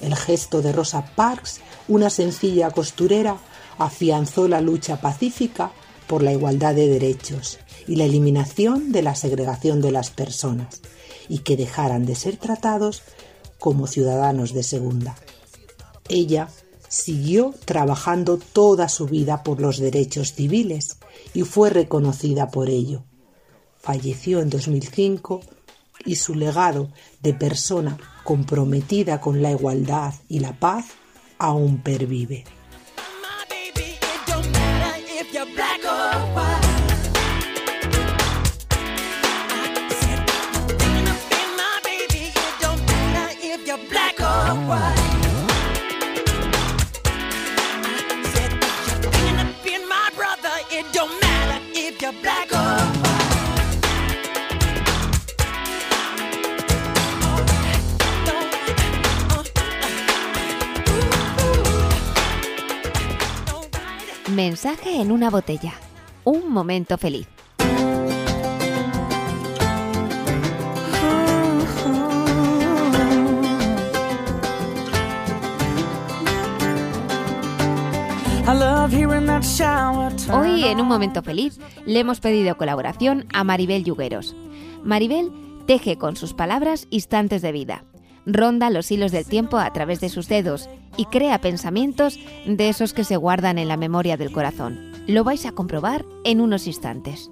El 0.02 0.16
gesto 0.16 0.62
de 0.62 0.72
Rosa 0.72 1.06
Parks, 1.16 1.60
una 1.88 2.10
sencilla 2.10 2.72
costurera, 2.72 3.38
afianzó 3.78 4.48
la 4.48 4.62
lucha 4.62 5.02
pacífica 5.02 5.72
por 6.08 6.24
la 6.24 6.32
igualdad 6.32 6.74
de 6.74 6.88
derechos 6.88 7.60
y 7.88 7.96
la 7.96 8.06
eliminación 8.06 8.92
de 8.92 9.02
la 9.02 9.16
segregación 9.16 9.82
de 9.82 9.92
las 9.92 10.10
personas, 10.10 10.82
y 11.28 11.40
que 11.40 11.58
dejaran 11.58 12.06
de 12.06 12.16
ser 12.16 12.38
tratados 12.38 13.04
como 13.60 13.88
ciudadanos 13.88 14.54
de 14.54 14.64
segunda. 14.64 15.16
Ella 16.08 16.50
siguió 16.88 17.54
trabajando 17.66 18.38
toda 18.38 18.90
su 18.90 19.06
vida 19.06 19.44
por 19.44 19.62
los 19.62 19.78
derechos 19.78 20.34
civiles 20.34 20.98
y 21.34 21.44
fue 21.44 21.70
reconocida 21.70 22.50
por 22.50 22.70
ello. 22.70 23.04
Falleció 23.78 24.42
en 24.42 24.50
2005 24.50 25.42
y 26.06 26.16
su 26.16 26.36
legado 26.36 26.90
de 27.22 27.34
persona 27.34 27.98
comprometida 28.24 29.20
con 29.22 29.42
la 29.42 29.52
igualdad 29.52 30.14
y 30.28 30.40
la 30.40 30.54
paz 30.54 30.86
aún 31.38 31.82
pervive. 31.82 32.46
Mensaje 64.40 65.02
en 65.02 65.12
una 65.12 65.30
botella. 65.30 65.74
Un 66.24 66.50
momento 66.50 66.98
feliz. 66.98 67.28
Hoy, 80.32 80.64
en 80.64 80.80
un 80.80 80.88
momento 80.88 81.22
feliz, 81.22 81.60
le 81.86 82.00
hemos 82.00 82.22
pedido 82.22 82.56
colaboración 82.56 83.28
a 83.34 83.44
Maribel 83.44 83.84
Yugueros. 83.84 84.38
Maribel 84.86 85.34
teje 85.68 85.98
con 85.98 86.16
sus 86.16 86.34
palabras 86.34 86.88
instantes 86.92 87.42
de 87.42 87.52
vida. 87.52 87.84
Ronda 88.34 88.70
los 88.70 88.92
hilos 88.92 89.12
del 89.12 89.26
tiempo 89.26 89.58
a 89.58 89.72
través 89.74 90.00
de 90.00 90.10
sus 90.10 90.28
dedos 90.28 90.70
y 90.98 91.06
crea 91.06 91.42
pensamientos 91.42 92.20
de 92.46 92.70
esos 92.70 92.94
que 92.94 93.04
se 93.04 93.18
guardan 93.18 93.58
en 93.58 93.68
la 93.68 93.78
memoria 93.78 94.18
del 94.18 94.32
corazón. 94.32 94.80
Lo 95.08 95.24
vais 95.24 95.46
a 95.46 95.52
comprobar 95.52 96.06
en 96.24 96.42
unos 96.42 96.68
instantes. 96.68 97.32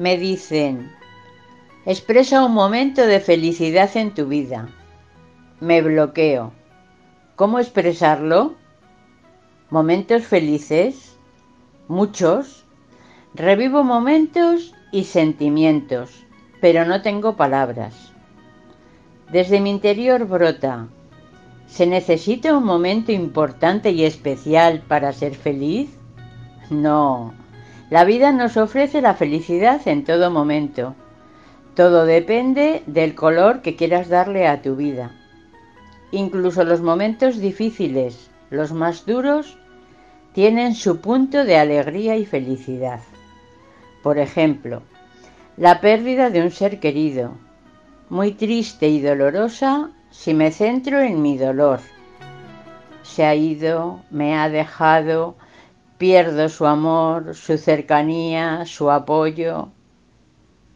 Me 0.00 0.16
dicen, 0.16 0.90
expresa 1.90 2.44
un 2.44 2.54
momento 2.54 3.04
de 3.04 3.18
felicidad 3.18 3.96
en 3.96 4.14
tu 4.14 4.26
vida. 4.26 4.68
Me 5.58 5.82
bloqueo. 5.82 6.52
¿Cómo 7.34 7.58
expresarlo? 7.58 8.54
¿Momentos 9.70 10.22
felices? 10.22 11.18
Muchos. 11.88 12.64
Revivo 13.34 13.82
momentos 13.82 14.72
y 14.92 15.02
sentimientos, 15.02 16.24
pero 16.60 16.84
no 16.84 17.02
tengo 17.02 17.34
palabras. 17.36 18.12
Desde 19.32 19.60
mi 19.60 19.70
interior 19.70 20.26
brota. 20.26 20.86
¿Se 21.66 21.88
necesita 21.88 22.56
un 22.56 22.64
momento 22.64 23.10
importante 23.10 23.90
y 23.90 24.04
especial 24.04 24.82
para 24.86 25.12
ser 25.12 25.34
feliz? 25.34 25.90
No. 26.70 27.34
La 27.90 28.04
vida 28.04 28.30
nos 28.30 28.56
ofrece 28.56 29.00
la 29.00 29.14
felicidad 29.14 29.80
en 29.86 30.04
todo 30.04 30.30
momento. 30.30 30.94
Todo 31.74 32.04
depende 32.04 32.82
del 32.86 33.14
color 33.14 33.62
que 33.62 33.76
quieras 33.76 34.08
darle 34.08 34.46
a 34.46 34.60
tu 34.62 34.76
vida. 34.76 35.12
Incluso 36.10 36.64
los 36.64 36.80
momentos 36.80 37.38
difíciles, 37.38 38.30
los 38.50 38.72
más 38.72 39.06
duros, 39.06 39.56
tienen 40.32 40.74
su 40.74 41.00
punto 41.00 41.44
de 41.44 41.56
alegría 41.56 42.16
y 42.16 42.26
felicidad. 42.26 43.00
Por 44.02 44.18
ejemplo, 44.18 44.82
la 45.56 45.80
pérdida 45.80 46.30
de 46.30 46.42
un 46.42 46.50
ser 46.50 46.80
querido, 46.80 47.32
muy 48.08 48.32
triste 48.32 48.88
y 48.88 49.00
dolorosa 49.00 49.90
si 50.10 50.34
me 50.34 50.50
centro 50.50 51.00
en 51.00 51.22
mi 51.22 51.38
dolor. 51.38 51.80
Se 53.02 53.24
ha 53.24 53.34
ido, 53.34 54.00
me 54.10 54.36
ha 54.36 54.48
dejado, 54.48 55.36
pierdo 55.98 56.48
su 56.48 56.66
amor, 56.66 57.34
su 57.34 57.58
cercanía, 57.58 58.64
su 58.66 58.90
apoyo. 58.90 59.68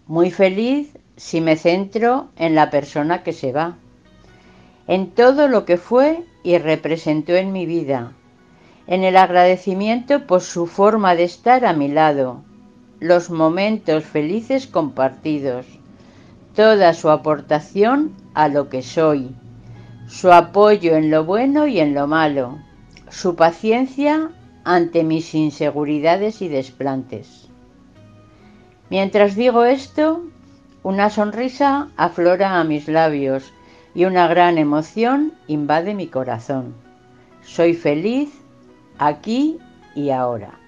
Muy 0.06 0.30
feliz 0.30 0.98
si 1.16 1.40
me 1.40 1.56
centro 1.56 2.28
en 2.36 2.54
la 2.54 2.68
persona 2.68 3.22
que 3.22 3.32
se 3.32 3.52
va, 3.52 3.76
en 4.86 5.10
todo 5.10 5.48
lo 5.48 5.64
que 5.64 5.78
fue 5.78 6.24
y 6.42 6.58
representó 6.58 7.32
en 7.32 7.52
mi 7.52 7.64
vida, 7.64 8.12
en 8.86 9.02
el 9.02 9.16
agradecimiento 9.16 10.26
por 10.26 10.42
su 10.42 10.66
forma 10.66 11.14
de 11.14 11.24
estar 11.24 11.64
a 11.64 11.72
mi 11.72 11.88
lado, 11.88 12.42
los 13.00 13.30
momentos 13.30 14.04
felices 14.04 14.66
compartidos, 14.66 15.64
toda 16.54 16.92
su 16.92 17.08
aportación 17.08 18.12
a 18.34 18.48
lo 18.48 18.68
que 18.68 18.82
soy, 18.82 19.34
su 20.06 20.30
apoyo 20.30 20.96
en 20.96 21.10
lo 21.10 21.24
bueno 21.24 21.66
y 21.66 21.80
en 21.80 21.94
lo 21.94 22.06
malo, 22.06 22.58
su 23.08 23.36
paciencia 23.36 24.32
ante 24.64 25.02
mis 25.02 25.34
inseguridades 25.34 26.42
y 26.42 26.48
desplantes. 26.48 27.43
Mientras 28.96 29.34
digo 29.34 29.64
esto, 29.64 30.22
una 30.84 31.10
sonrisa 31.10 31.88
aflora 31.96 32.60
a 32.60 32.62
mis 32.62 32.86
labios 32.86 33.52
y 33.92 34.04
una 34.04 34.28
gran 34.28 34.56
emoción 34.56 35.32
invade 35.48 35.94
mi 35.94 36.06
corazón. 36.06 36.76
Soy 37.42 37.74
feliz 37.74 38.30
aquí 39.00 39.58
y 39.96 40.10
ahora. 40.10 40.60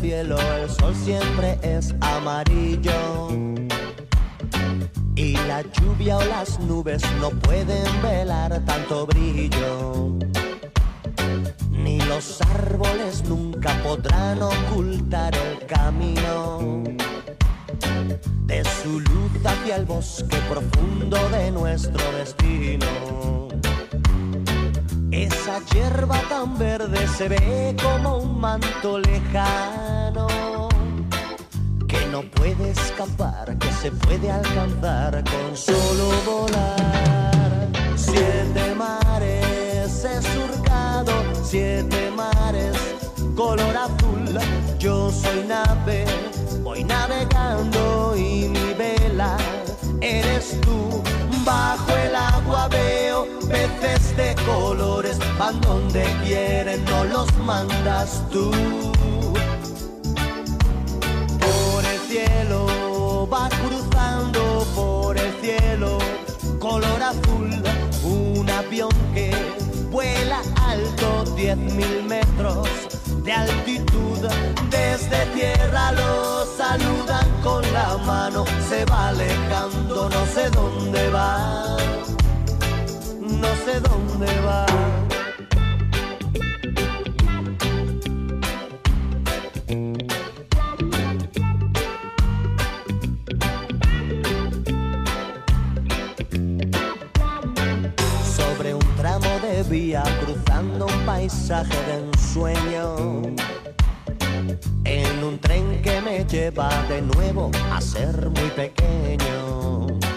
Cielo 0.00 0.36
el 0.56 0.70
sol 0.70 0.94
siempre 0.94 1.58
es 1.62 1.94
amarillo. 2.00 3.28
Y 5.16 5.32
la 5.48 5.62
lluvia 5.62 6.18
o 6.18 6.24
las 6.24 6.60
nubes 6.60 7.02
no 7.20 7.30
pueden 7.30 7.86
velar 8.02 8.64
tanto 8.64 9.06
brillo. 9.06 10.16
Ni 11.70 12.00
los 12.02 12.40
árboles 12.42 13.24
nunca 13.28 13.70
podrán 13.82 14.40
ocultar 14.42 15.34
el 15.34 15.66
camino 15.66 16.84
de 18.46 18.64
su 18.64 19.00
luz 19.00 19.32
hacia 19.44 19.76
el 19.76 19.84
bosque 19.84 20.36
profundo 20.48 21.16
de 21.30 21.50
nuestro 21.50 22.00
destino. 22.12 23.48
Esa 25.18 25.58
hierba 25.74 26.20
tan 26.28 26.56
verde 26.56 27.08
se 27.08 27.28
ve 27.28 27.74
como 27.82 28.18
un 28.18 28.40
manto 28.40 29.00
lejano 29.00 30.28
que 31.88 32.06
no 32.12 32.22
puede 32.22 32.70
escapar, 32.70 33.58
que 33.58 33.72
se 33.72 33.90
puede 33.90 34.30
alcanzar 34.30 35.24
con 35.24 35.56
solo 35.56 36.10
volar. 36.24 37.68
Siete 37.96 38.76
mares 38.76 40.04
he 40.04 40.22
surcado, 40.22 41.12
siete 41.42 42.12
mares 42.12 42.76
color 43.34 43.76
azul. 43.76 44.38
Yo 44.78 45.10
soy 45.10 45.42
nave, 45.48 46.04
voy 46.62 46.84
navegando 46.84 48.14
y 48.16 48.46
mi 48.48 48.72
vela 48.74 49.36
eres 50.00 50.60
tú. 50.60 51.02
Bajo 51.44 51.90
el 51.96 52.14
agua 52.14 52.37
colores, 54.48 55.18
van 55.38 55.60
donde 55.60 56.04
quieren, 56.24 56.84
no 56.86 57.04
los 57.04 57.28
mandas 57.38 58.22
tú. 58.30 58.50
Por 61.40 61.84
el 61.92 62.00
cielo 62.08 63.28
va 63.32 63.48
cruzando 63.48 64.66
por 64.74 65.16
el 65.18 65.32
cielo, 65.40 65.98
color 66.58 67.02
azul, 67.02 67.50
un 68.02 68.48
avión 68.50 68.90
que 69.14 69.30
vuela 69.90 70.40
alto, 70.62 71.24
diez 71.36 71.56
mil 71.56 72.04
metros 72.04 72.68
de 73.24 73.32
altitud. 73.32 74.18
Desde 74.70 75.26
tierra 75.34 75.92
lo 75.92 76.46
saludan 76.56 77.28
con 77.42 77.62
la 77.72 77.96
mano, 77.98 78.44
se 78.68 78.84
va 78.86 79.08
alejando, 79.08 80.08
no 80.08 80.26
sé 80.34 80.50
dónde 80.50 81.10
va, 81.10 81.76
no 83.40 83.54
sé 83.64 83.80
dónde 83.80 84.26
va. 84.40 84.66
Sobre 98.36 98.74
un 98.74 98.96
tramo 98.96 99.26
de 99.42 99.62
vía 99.64 100.02
cruzando 100.24 100.86
un 100.86 101.06
paisaje 101.06 101.76
de 101.86 101.94
ensueño. 102.06 103.36
En 104.84 105.24
un 105.24 105.38
tren 105.38 105.82
que 105.82 106.00
me 106.00 106.24
lleva 106.24 106.70
de 106.88 107.02
nuevo 107.02 107.50
a 107.72 107.80
ser 107.80 108.30
muy 108.30 108.50
pequeño. 108.50 110.07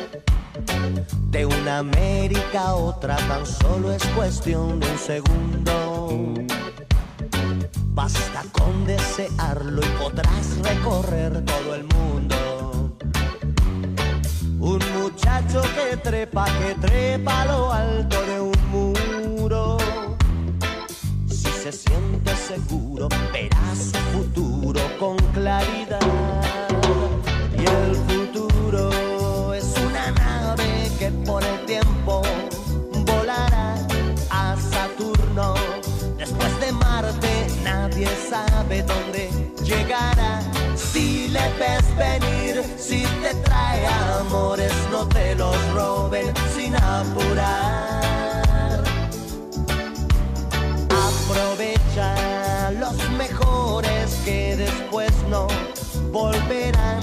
De 1.30 1.46
una 1.46 1.80
América 1.80 2.70
a 2.70 2.76
otra 2.76 3.16
tan 3.16 3.46
solo 3.46 3.92
es 3.92 4.04
cuestión 4.16 4.80
de 4.80 4.92
un 4.92 4.98
segundo. 4.98 6.34
Basta 7.94 8.44
con 8.52 8.86
desearlo 8.86 9.82
y 9.82 9.90
podrás 10.02 10.58
recorrer 10.64 11.44
todo 11.46 11.76
el 11.76 11.84
mundo. 11.84 12.98
Un 14.60 14.80
muchacho 15.02 15.62
que 15.76 15.98
trepa, 15.98 16.46
que 16.46 16.76
trepa 16.76 17.46
lo 17.46 17.72
alto 17.72 18.22
de 18.26 18.42
un 18.42 18.70
muro. 18.72 19.78
Si 21.28 21.50
se 21.50 21.72
siente 21.72 22.36
seguro, 22.36 23.10
verá 23.34 23.76
su 23.76 23.98
futuro 24.14 24.82
con 25.00 25.18
claridad. 25.34 26.00
Y 27.58 27.66
el 27.66 28.11
sabe 38.32 38.82
dónde 38.84 39.30
llegará. 39.62 40.40
Si 40.76 41.28
le 41.28 41.46
ves 41.60 41.86
venir. 41.98 42.64
Si 42.78 43.04
te 43.22 43.34
trae 43.44 43.86
amores, 44.20 44.74
no 44.90 45.06
te 45.08 45.36
los 45.36 45.58
roben 45.74 46.34
sin 46.56 46.74
apurar. 46.76 48.02
Aprovecha 51.10 52.72
los 52.80 52.98
mejores 53.22 54.06
que 54.24 54.56
después 54.56 55.12
no 55.30 55.48
volverán. 56.12 57.02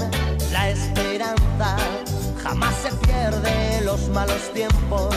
La 0.50 0.70
esperanza 0.70 1.76
jamás 2.42 2.74
se 2.82 2.90
pierde, 3.06 3.82
los 3.84 4.08
malos 4.08 4.50
tiempos 4.54 5.14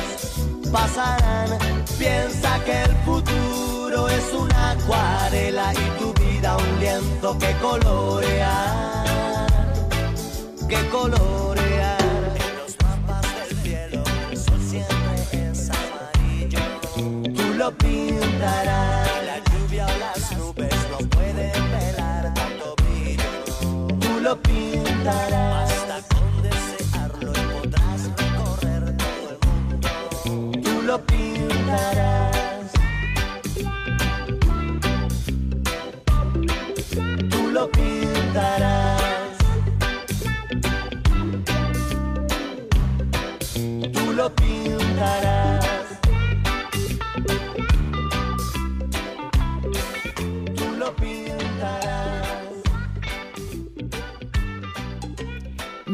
pasarán. 0.72 1.50
Piensa 1.98 2.60
que 2.66 2.84
el 2.84 2.96
futuro 3.06 3.71
es 3.92 4.34
una 4.34 4.72
acuarela 4.72 5.74
y 5.74 6.00
tu 6.00 6.14
vida 6.14 6.56
un 6.56 6.80
lienzo 6.80 7.38
que 7.38 7.52
colorear, 7.62 9.48
que 10.70 10.90
colorear. 10.90 11.98
En 12.36 12.58
los 12.58 12.78
mapas 12.84 13.26
del 13.36 13.58
cielo 13.62 14.04
el 14.32 14.38
sol 14.38 14.62
siempre 14.62 15.52
es 15.52 15.70
amarillo. 15.70 16.60
Tú 17.36 17.54
lo 17.56 17.72
pintarás. 17.78 19.10
La 19.26 19.38
lluvia 19.52 19.86
o 19.86 19.98
las 20.00 20.38
nubes 20.38 20.74
no 20.92 20.98
pueden 21.10 21.72
velar 21.72 22.34
tanto 22.34 22.76
brillo. 22.78 23.30
Tú 24.00 24.20
lo 24.22 24.42
pintarás. 24.42 25.51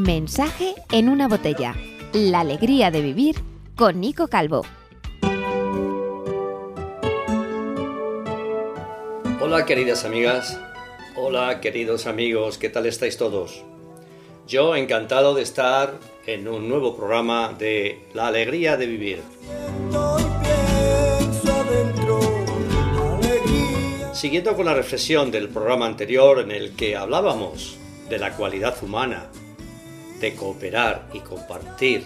Mensaje 0.07 0.73
en 0.93 1.09
una 1.09 1.27
botella. 1.27 1.75
La 2.13 2.39
alegría 2.39 2.91
de 2.91 3.01
vivir 3.01 3.35
con 3.75 3.99
Nico 3.99 4.29
Calvo. 4.29 4.65
Hola 9.41 9.65
queridas 9.65 10.05
amigas, 10.05 10.61
hola 11.17 11.59
queridos 11.59 12.07
amigos, 12.07 12.57
¿qué 12.57 12.69
tal 12.69 12.85
estáis 12.85 13.17
todos? 13.17 13.65
Yo 14.47 14.77
encantado 14.77 15.35
de 15.35 15.41
estar 15.41 15.95
en 16.25 16.47
un 16.47 16.69
nuevo 16.69 16.95
programa 16.95 17.51
de 17.59 18.07
La 18.13 18.27
alegría 18.27 18.77
de 18.77 18.85
vivir. 18.85 19.19
Siguiendo 24.13 24.55
con 24.55 24.67
la 24.67 24.73
reflexión 24.73 25.31
del 25.31 25.49
programa 25.49 25.85
anterior 25.85 26.39
en 26.39 26.51
el 26.51 26.77
que 26.77 26.95
hablábamos 26.95 27.77
de 28.09 28.19
la 28.19 28.37
cualidad 28.37 28.81
humana, 28.81 29.27
de 30.19 30.35
cooperar 30.35 31.09
y 31.13 31.19
compartir, 31.19 32.05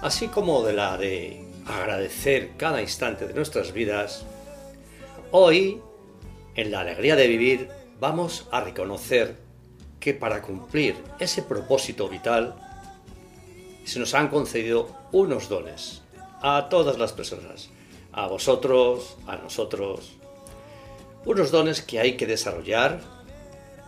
así 0.00 0.28
como 0.28 0.62
de 0.62 0.72
la 0.72 0.96
de 0.96 1.44
agradecer 1.66 2.52
cada 2.56 2.80
instante 2.80 3.26
de 3.26 3.34
nuestras 3.34 3.72
vidas, 3.72 4.24
hoy, 5.30 5.80
en 6.54 6.70
la 6.70 6.80
alegría 6.80 7.16
de 7.16 7.26
vivir, 7.26 7.68
vamos 8.00 8.48
a 8.50 8.60
reconocer 8.60 9.36
que 10.00 10.14
para 10.14 10.42
cumplir 10.42 10.96
ese 11.18 11.42
propósito 11.42 12.08
vital 12.08 12.56
se 13.84 13.98
nos 13.98 14.14
han 14.14 14.28
concedido 14.28 14.88
unos 15.12 15.48
dones 15.48 16.02
a 16.40 16.68
todas 16.68 16.98
las 16.98 17.12
personas, 17.12 17.70
a 18.12 18.26
vosotros, 18.26 19.16
a 19.26 19.36
nosotros, 19.36 20.14
unos 21.24 21.50
dones 21.50 21.82
que 21.82 22.00
hay 22.00 22.16
que 22.16 22.26
desarrollar 22.26 23.00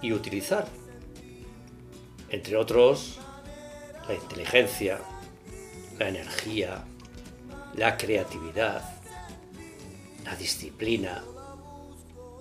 y 0.01 0.13
utilizar. 0.13 0.67
Entre 2.31 2.57
otros, 2.57 3.19
la 4.09 4.15
inteligencia, 4.15 4.99
la 5.99 6.09
energía, 6.09 6.85
la 7.77 7.97
creatividad, 7.97 8.83
la 10.25 10.37
disciplina, 10.37 11.23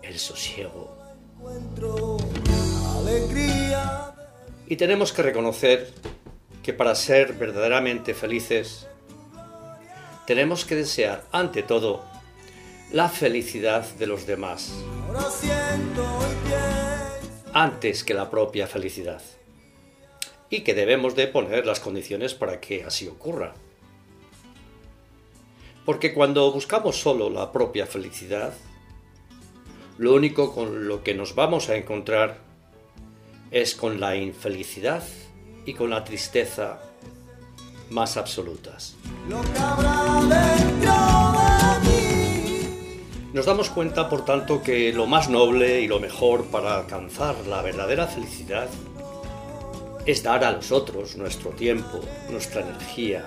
el 0.02 0.20
sosiego. 0.20 0.98
Y 4.68 4.76
tenemos 4.76 5.12
que 5.12 5.22
reconocer 5.22 5.94
que 6.62 6.74
para 6.74 6.96
ser 6.96 7.34
verdaderamente 7.34 8.14
felices 8.14 8.88
tenemos 10.26 10.66
que 10.66 10.76
desear 10.76 11.26
ante 11.32 11.64
todo 11.64 12.06
la 12.92 13.10
felicidad 13.10 13.84
de 13.96 14.08
los 14.08 14.26
demás 14.26 14.72
antes 17.54 18.04
que 18.04 18.14
la 18.14 18.30
propia 18.30 18.68
felicidad 18.68 19.22
y 20.54 20.62
que 20.62 20.76
debemos 20.76 21.16
de 21.16 21.26
poner 21.26 21.66
las 21.66 21.80
condiciones 21.80 22.36
para 22.36 22.62
que 22.62 22.84
así 22.84 23.08
ocurra. 23.08 23.56
Porque 25.84 26.14
cuando 26.14 26.52
buscamos 26.52 27.02
solo 27.02 27.32
la 27.32 27.52
propia 27.52 27.88
felicidad, 27.88 28.54
lo 29.98 30.14
único 30.14 30.54
con 30.54 30.88
lo 30.88 31.04
que 31.04 31.16
nos 31.16 31.34
vamos 31.34 31.70
a 31.70 31.76
encontrar 31.76 32.38
es 33.50 33.74
con 33.74 34.00
la 34.00 34.16
infelicidad 34.16 35.04
y 35.66 35.74
con 35.74 35.90
la 35.90 36.04
tristeza 36.04 36.80
más 37.90 38.16
absolutas. 38.16 38.96
Nos 43.34 43.48
damos 43.48 43.72
cuenta, 43.72 44.08
por 44.08 44.24
tanto, 44.24 44.62
que 44.62 44.94
lo 44.94 45.08
más 45.08 45.30
noble 45.30 45.82
y 45.82 45.88
lo 45.88 46.00
mejor 46.00 46.46
para 46.46 46.78
alcanzar 46.78 47.36
la 47.48 47.64
verdadera 47.64 48.06
felicidad 48.06 48.70
es 50.06 50.24
dar 50.24 50.44
a 50.44 50.52
los 50.52 50.72
otros 50.72 51.16
nuestro 51.16 51.52
tiempo, 51.52 52.02
nuestra 52.30 52.62
energía, 52.62 53.26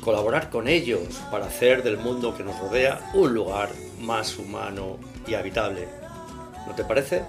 colaborar 0.00 0.50
con 0.50 0.68
ellos 0.68 1.20
para 1.30 1.46
hacer 1.46 1.82
del 1.82 1.96
mundo 1.96 2.36
que 2.36 2.44
nos 2.44 2.58
rodea 2.58 3.10
un 3.14 3.32
lugar 3.32 3.70
más 4.00 4.38
humano 4.38 4.98
y 5.26 5.34
habitable. 5.34 5.88
¿No 6.66 6.74
te 6.74 6.84
parece? 6.84 7.24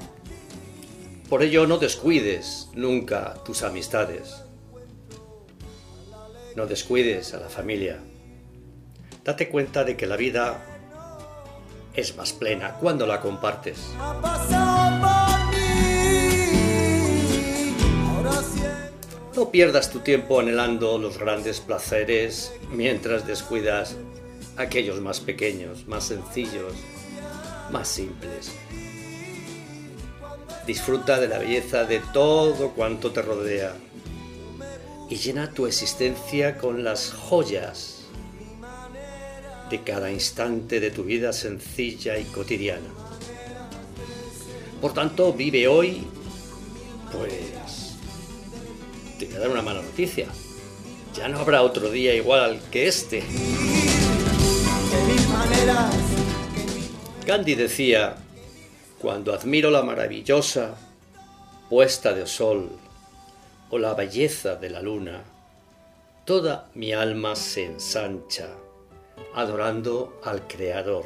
Por 1.30 1.44
ello 1.44 1.66
no 1.66 1.78
descuides 1.78 2.70
nunca 2.74 3.36
tus 3.46 3.64
amistades. 3.64 4.44
No 6.56 6.66
descuides 6.66 7.34
a 7.34 7.40
la 7.40 7.48
familia. 7.48 8.00
Date 9.24 9.48
cuenta 9.48 9.86
de 9.86 9.96
que 9.96 10.06
la 10.06 10.18
vida 10.18 10.66
es 11.94 12.18
más 12.18 12.34
plena 12.34 12.74
cuando 12.74 13.06
la 13.08 13.22
compartes. 13.22 13.94
No 19.42 19.50
pierdas 19.50 19.90
tu 19.90 20.02
tiempo 20.02 20.40
anhelando 20.40 21.00
los 21.00 21.18
grandes 21.18 21.62
placeres 21.62 22.54
mientras 22.72 23.26
descuidas 23.26 23.96
aquellos 24.56 25.02
más 25.02 25.20
pequeños, 25.20 25.88
más 25.88 26.04
sencillos, 26.04 26.76
más 27.72 27.88
simples. 27.88 28.52
Disfruta 30.68 31.20
de 31.20 31.28
la 31.28 31.40
belleza 31.40 31.86
de 31.86 32.02
todo 32.14 32.70
cuanto 32.74 33.14
te 33.14 33.24
rodea 33.24 33.74
y 35.10 35.16
llena 35.16 35.52
tu 35.52 35.66
existencia 35.66 36.60
con 36.60 36.84
las 36.84 37.12
joyas 37.12 38.04
de 39.72 39.82
cada 39.82 40.12
instante 40.12 40.80
de 40.80 40.92
tu 40.92 41.04
vida 41.04 41.34
sencilla 41.34 42.20
y 42.20 42.26
cotidiana. 42.26 42.90
Por 44.80 44.94
tanto, 44.94 45.34
vive 45.34 45.68
hoy, 45.68 46.04
pues 47.12 47.61
dar 49.40 49.50
una 49.50 49.62
mala 49.62 49.82
noticia. 49.82 50.28
Ya 51.14 51.28
no 51.28 51.40
habrá 51.40 51.62
otro 51.62 51.90
día 51.90 52.14
igual 52.14 52.40
al 52.42 52.60
que 52.70 52.88
este. 52.88 53.24
Gandhi 57.26 57.56
decía, 57.56 58.16
cuando 59.00 59.34
admiro 59.34 59.70
la 59.70 59.84
maravillosa 59.84 60.76
puesta 61.70 62.14
de 62.14 62.28
sol 62.28 62.70
o 63.70 63.78
la 63.78 63.94
belleza 63.94 64.56
de 64.56 64.70
la 64.70 64.82
luna, 64.82 65.22
toda 66.26 66.70
mi 66.74 66.94
alma 66.94 67.36
se 67.36 67.66
ensancha 67.66 68.48
adorando 69.34 70.20
al 70.24 70.48
Creador. 70.48 71.06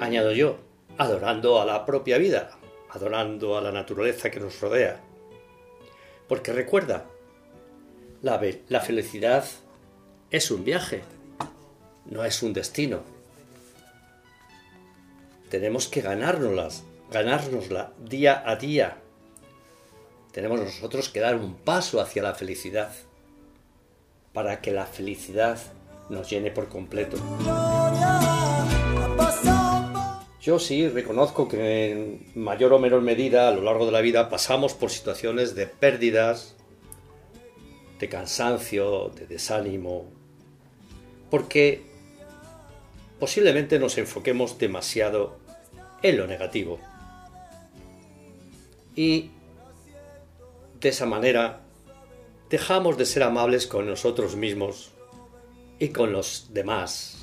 Añado 0.00 0.32
yo, 0.32 0.58
adorando 0.98 1.60
a 1.60 1.64
la 1.64 1.84
propia 1.86 2.18
vida, 2.18 2.50
adorando 2.90 3.56
a 3.56 3.60
la 3.60 3.72
naturaleza 3.72 4.30
que 4.30 4.40
nos 4.40 4.60
rodea. 4.60 5.00
Porque 6.28 6.52
recuerda, 6.52 7.06
la, 8.22 8.80
felicidad 8.80 9.44
es 10.30 10.50
un 10.50 10.64
viaje, 10.64 11.02
no 12.06 12.24
es 12.24 12.42
un 12.42 12.52
destino. 12.52 13.02
Tenemos 15.50 15.88
que 15.88 16.00
ganárnoslas 16.00 16.82
ganárnosla 17.10 17.92
día 17.98 18.42
a 18.44 18.56
día. 18.56 18.98
Tenemos 20.32 20.60
nosotros 20.60 21.08
que 21.08 21.20
dar 21.20 21.36
un 21.36 21.54
paso 21.54 22.00
hacia 22.00 22.22
la 22.22 22.34
felicidad 22.34 22.92
para 24.32 24.60
que 24.60 24.70
la 24.70 24.86
felicidad 24.86 25.58
nos 26.10 26.28
llene 26.28 26.50
por 26.50 26.68
completo. 26.68 27.16
Yo 30.46 30.60
sí 30.60 30.88
reconozco 30.88 31.48
que 31.48 31.90
en 31.90 32.24
mayor 32.36 32.72
o 32.72 32.78
menor 32.78 33.02
medida 33.02 33.48
a 33.48 33.50
lo 33.50 33.62
largo 33.62 33.84
de 33.84 33.90
la 33.90 34.00
vida 34.00 34.28
pasamos 34.28 34.74
por 34.74 34.90
situaciones 34.90 35.56
de 35.56 35.66
pérdidas, 35.66 36.54
de 37.98 38.08
cansancio, 38.08 39.08
de 39.08 39.26
desánimo, 39.26 40.04
porque 41.32 41.82
posiblemente 43.18 43.80
nos 43.80 43.98
enfoquemos 43.98 44.56
demasiado 44.56 45.36
en 46.00 46.16
lo 46.16 46.28
negativo. 46.28 46.78
Y 48.94 49.32
de 50.78 50.90
esa 50.90 51.06
manera 51.06 51.62
dejamos 52.50 52.96
de 52.96 53.06
ser 53.06 53.24
amables 53.24 53.66
con 53.66 53.84
nosotros 53.84 54.36
mismos 54.36 54.92
y 55.80 55.88
con 55.88 56.12
los 56.12 56.54
demás. 56.54 57.15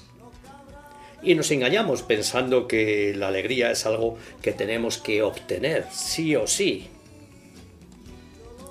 Y 1.24 1.36
nos 1.36 1.50
engañamos 1.52 2.02
pensando 2.04 2.68
que 2.68 3.14
la 3.16 3.30
alegría 3.30 3.72
es 3.72 3.86
algo 3.86 4.18
que 4.42 4.52
tenemos 4.52 4.98
que 4.98 5.24
obtener, 5.24 5.86
sí 5.90 6.36
o 6.36 6.48
sí. 6.48 6.90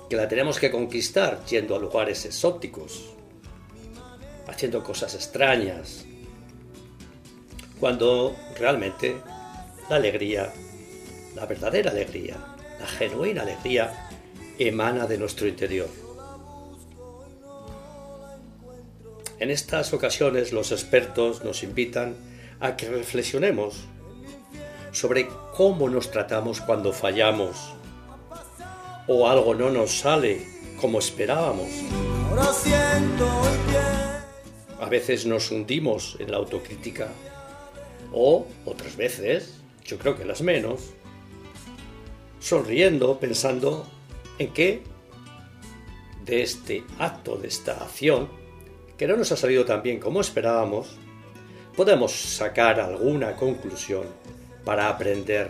Que 0.07 0.15
la 0.15 0.27
tenemos 0.27 0.59
que 0.59 0.69
conquistar 0.69 1.43
yendo 1.45 1.75
a 1.75 1.79
lugares 1.79 2.25
exóticos, 2.25 3.09
haciendo 4.47 4.83
cosas 4.83 5.15
extrañas. 5.15 6.05
Cuando 7.79 8.35
realmente 8.59 9.15
la 9.89 9.95
alegría, 9.95 10.53
la 11.35 11.47
verdadera 11.47 11.89
alegría, 11.89 12.37
la 12.79 12.85
genuina 12.85 13.41
alegría, 13.41 14.09
emana 14.59 15.07
de 15.07 15.17
nuestro 15.17 15.47
interior. 15.47 15.89
En 19.39 19.49
estas 19.49 19.91
ocasiones 19.91 20.53
los 20.53 20.71
expertos 20.71 21.43
nos 21.43 21.63
invitan 21.63 22.32
a 22.63 22.77
que 22.77 22.87
reflexionemos 22.87 23.83
sobre 24.93 25.27
cómo 25.51 25.89
nos 25.89 26.11
tratamos 26.11 26.61
cuando 26.61 26.93
fallamos 26.93 27.73
o 29.05 29.27
algo 29.27 29.53
no 29.53 29.69
nos 29.69 29.99
sale 29.99 30.47
como 30.79 30.99
esperábamos. 30.99 31.67
A 34.79 34.85
veces 34.87 35.25
nos 35.25 35.51
hundimos 35.51 36.15
en 36.19 36.31
la 36.31 36.37
autocrítica 36.37 37.09
o 38.13 38.47
otras 38.63 38.95
veces, 38.95 39.59
yo 39.83 39.97
creo 39.97 40.15
que 40.15 40.23
las 40.23 40.41
menos, 40.41 40.91
sonriendo 42.39 43.19
pensando 43.19 43.85
en 44.39 44.53
que 44.53 44.83
de 46.23 46.41
este 46.41 46.85
acto, 46.97 47.35
de 47.35 47.49
esta 47.49 47.73
acción, 47.73 48.29
que 48.97 49.05
no 49.05 49.17
nos 49.17 49.33
ha 49.33 49.35
salido 49.35 49.65
tan 49.65 49.83
bien 49.83 49.99
como 49.99 50.21
esperábamos, 50.21 50.97
podemos 51.75 52.11
sacar 52.11 52.79
alguna 52.79 53.35
conclusión 53.35 54.03
para 54.63 54.89
aprender 54.89 55.49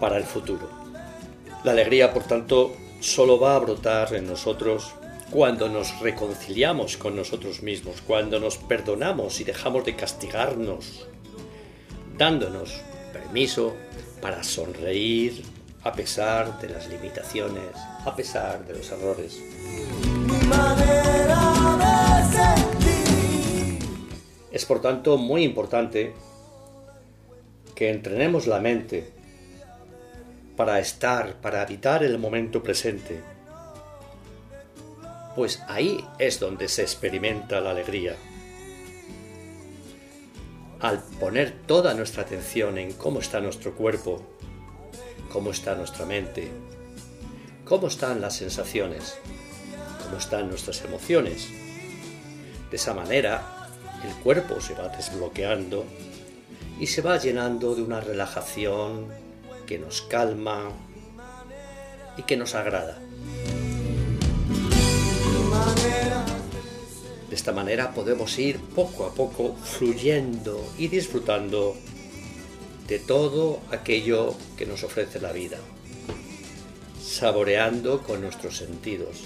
para 0.00 0.16
el 0.16 0.24
futuro. 0.24 0.68
La 1.62 1.72
alegría, 1.72 2.12
por 2.12 2.24
tanto, 2.24 2.76
solo 3.00 3.38
va 3.38 3.56
a 3.56 3.58
brotar 3.58 4.14
en 4.14 4.26
nosotros 4.26 4.94
cuando 5.30 5.68
nos 5.68 5.98
reconciliamos 6.00 6.96
con 6.96 7.16
nosotros 7.16 7.62
mismos, 7.62 8.02
cuando 8.06 8.38
nos 8.38 8.56
perdonamos 8.56 9.40
y 9.40 9.44
dejamos 9.44 9.84
de 9.84 9.96
castigarnos, 9.96 11.06
dándonos 12.16 12.82
permiso 13.12 13.74
para 14.20 14.42
sonreír 14.42 15.42
a 15.82 15.92
pesar 15.92 16.60
de 16.60 16.68
las 16.68 16.88
limitaciones, 16.88 17.76
a 18.04 18.14
pesar 18.14 18.66
de 18.66 18.74
los 18.74 18.90
errores. 18.90 19.38
Es 24.54 24.64
por 24.66 24.80
tanto 24.80 25.18
muy 25.18 25.42
importante 25.42 26.14
que 27.74 27.90
entrenemos 27.90 28.46
la 28.46 28.60
mente 28.60 29.10
para 30.56 30.78
estar, 30.78 31.40
para 31.40 31.60
habitar 31.60 32.04
el 32.04 32.18
momento 32.18 32.62
presente, 32.62 33.20
pues 35.34 35.60
ahí 35.66 36.06
es 36.20 36.38
donde 36.38 36.68
se 36.68 36.82
experimenta 36.82 37.60
la 37.60 37.70
alegría. 37.70 38.14
Al 40.78 41.02
poner 41.18 41.52
toda 41.66 41.92
nuestra 41.94 42.22
atención 42.22 42.78
en 42.78 42.92
cómo 42.92 43.18
está 43.18 43.40
nuestro 43.40 43.74
cuerpo, 43.74 44.22
cómo 45.32 45.50
está 45.50 45.74
nuestra 45.74 46.06
mente, 46.06 46.48
cómo 47.64 47.88
están 47.88 48.20
las 48.20 48.36
sensaciones, 48.36 49.18
cómo 50.04 50.18
están 50.18 50.48
nuestras 50.48 50.84
emociones. 50.84 51.48
De 52.70 52.76
esa 52.76 52.94
manera, 52.94 53.63
el 54.04 54.14
cuerpo 54.22 54.60
se 54.60 54.74
va 54.74 54.88
desbloqueando 54.88 55.84
y 56.78 56.86
se 56.86 57.02
va 57.02 57.18
llenando 57.18 57.74
de 57.74 57.82
una 57.82 58.00
relajación 58.00 59.08
que 59.66 59.78
nos 59.78 60.02
calma 60.02 60.70
y 62.16 62.22
que 62.22 62.36
nos 62.36 62.54
agrada. 62.54 62.98
De 67.28 67.34
esta 67.34 67.52
manera 67.52 67.94
podemos 67.94 68.38
ir 68.38 68.60
poco 68.60 69.06
a 69.06 69.14
poco 69.14 69.56
fluyendo 69.56 70.64
y 70.78 70.88
disfrutando 70.88 71.74
de 72.86 72.98
todo 72.98 73.60
aquello 73.70 74.34
que 74.56 74.66
nos 74.66 74.84
ofrece 74.84 75.20
la 75.20 75.32
vida, 75.32 75.58
saboreando 77.02 78.02
con 78.02 78.20
nuestros 78.20 78.58
sentidos 78.58 79.22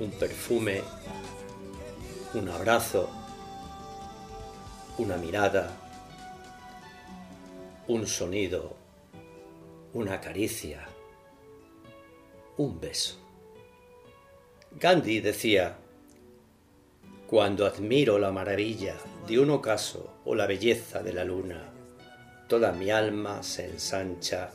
un 0.00 0.10
perfume 0.10 0.82
un 2.34 2.48
abrazo, 2.48 3.08
una 4.98 5.16
mirada, 5.16 5.70
un 7.86 8.08
sonido, 8.08 8.74
una 9.92 10.20
caricia, 10.20 10.84
un 12.56 12.80
beso. 12.80 13.18
Gandhi 14.72 15.20
decía, 15.20 15.76
cuando 17.28 17.66
admiro 17.66 18.18
la 18.18 18.32
maravilla 18.32 18.96
de 19.28 19.38
un 19.38 19.50
ocaso 19.50 20.14
o 20.24 20.34
la 20.34 20.48
belleza 20.48 21.04
de 21.04 21.12
la 21.12 21.22
luna, 21.22 21.70
toda 22.48 22.72
mi 22.72 22.90
alma 22.90 23.44
se 23.44 23.66
ensancha 23.66 24.50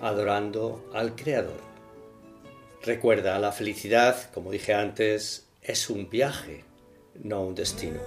adorando 0.00 0.90
al 0.94 1.14
Creador. 1.14 1.60
Recuerda, 2.82 3.38
la 3.38 3.52
felicidad, 3.52 4.30
como 4.32 4.50
dije 4.50 4.72
antes, 4.72 5.46
es 5.60 5.90
un 5.90 6.08
viaje 6.08 6.71
no 7.20 7.42
un 7.42 7.54
destino. 7.54 8.00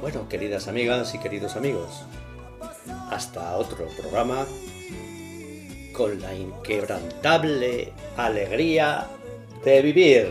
Bueno, 0.00 0.28
queridas 0.28 0.68
amigas 0.68 1.14
y 1.14 1.18
queridos 1.18 1.56
amigos, 1.56 2.02
hasta 3.10 3.56
otro 3.56 3.86
programa 4.00 4.46
con 5.92 6.20
la 6.20 6.34
inquebrantable 6.34 7.92
alegría 8.16 9.06
de 9.64 9.82
vivir. 9.82 10.28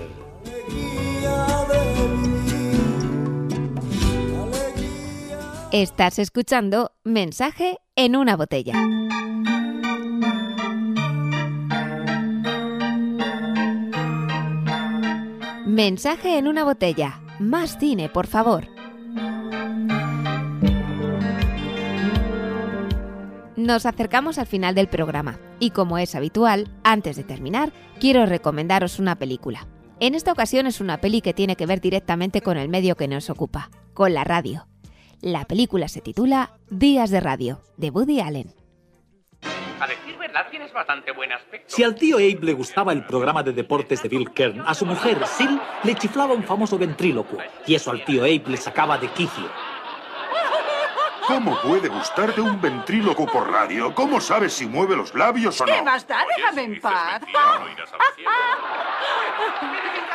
Estás 5.72 6.19
escuchando 6.19 6.91
Mensaje 7.05 7.78
en 7.95 8.17
una 8.17 8.36
botella. 8.36 8.74
Mensaje 15.84 16.38
en 16.38 16.47
una 16.47 16.63
botella. 16.63 17.23
Más 17.39 17.79
cine, 17.79 18.07
por 18.07 18.27
favor. 18.27 18.67
Nos 23.55 23.88
acercamos 23.88 24.38
al 24.38 24.45
final 24.45 24.75
del 24.75 24.89
programa 24.89 25.39
y 25.59 25.71
como 25.71 25.97
es 25.97 26.13
habitual, 26.13 26.67
antes 26.84 27.15
de 27.15 27.23
terminar, 27.23 27.73
quiero 27.99 28.27
recomendaros 28.27 28.99
una 28.99 29.17
película. 29.17 29.67
En 29.99 30.13
esta 30.13 30.32
ocasión 30.32 30.67
es 30.67 30.82
una 30.82 31.01
peli 31.01 31.21
que 31.21 31.34
tiene 31.34 31.55
que 31.55 31.65
ver 31.65 31.82
directamente 31.82 32.41
con 32.41 32.57
el 32.57 32.69
medio 32.69 32.95
que 32.95 33.07
nos 33.07 33.32
ocupa, 33.32 33.71
con 33.95 34.13
la 34.13 34.23
radio. 34.23 34.67
La 35.19 35.45
película 35.45 35.88
se 35.88 36.01
titula 36.01 36.59
Días 36.69 37.09
de 37.09 37.21
Radio, 37.21 37.59
de 37.77 37.89
Woody 37.89 38.19
Allen. 38.19 38.61
A 40.32 40.32
decir 40.32 40.32
verdad, 40.32 40.49
tienes 40.49 40.73
bastante 40.73 41.11
buen 41.11 41.32
aspecto. 41.32 41.65
Si 41.67 41.84
al 41.84 41.95
tío 41.95 42.15
Abe 42.15 42.39
le 42.41 42.53
gustaba 42.53 42.93
el 42.93 43.05
programa 43.05 43.43
de 43.43 43.51
deportes 43.51 44.01
de 44.01 44.09
Bill 44.09 44.32
Kern, 44.32 44.63
a 44.65 44.73
su 44.73 44.86
mujer, 44.86 45.25
Sil, 45.27 45.59
le 45.84 45.95
chiflaba 45.95 46.34
un 46.34 46.43
famoso 46.43 46.77
ventrílocuo. 46.77 47.39
Y 47.67 47.75
eso 47.75 47.91
al 47.91 48.03
tío 48.05 48.23
Abe 48.23 48.43
le 48.47 48.57
sacaba 48.57 48.97
de 48.97 49.07
quicio. 49.09 49.49
¿Cómo 51.27 51.59
puede 51.61 51.88
gustarte 51.88 52.41
un 52.41 52.59
ventríloco 52.59 53.25
por 53.25 53.49
radio? 53.49 53.93
¿Cómo 53.93 54.19
sabes 54.19 54.53
si 54.53 54.65
mueve 54.65 54.95
los 54.95 55.13
labios 55.13 55.59
o 55.61 55.65
no? 55.65 55.73
¿Qué 55.73 55.82
más 55.82 56.05
da? 56.07 56.25
Déjame 56.36 56.63
en 56.63 56.82
paz. 56.82 57.21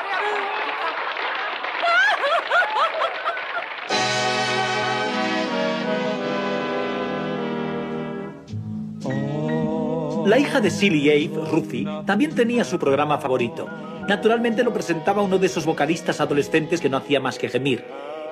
La 10.27 10.41
hija 10.41 10.61
de 10.61 10.73
Silly 10.73 11.09
Abe, 11.09 11.51
Ruthie, 11.53 11.87
también 12.05 12.35
tenía 12.35 12.65
su 12.65 12.81
programa 12.81 13.19
favorito. 13.19 13.69
Naturalmente 14.09 14.65
lo 14.65 14.73
presentaba 14.73 15.23
uno 15.23 15.39
de 15.39 15.47
esos 15.47 15.65
vocalistas 15.65 16.21
adolescentes 16.21 16.81
que 16.81 16.89
no 16.89 16.97
hacía 16.97 17.21
más 17.21 17.39
que 17.39 17.49
gemir. 17.49 17.85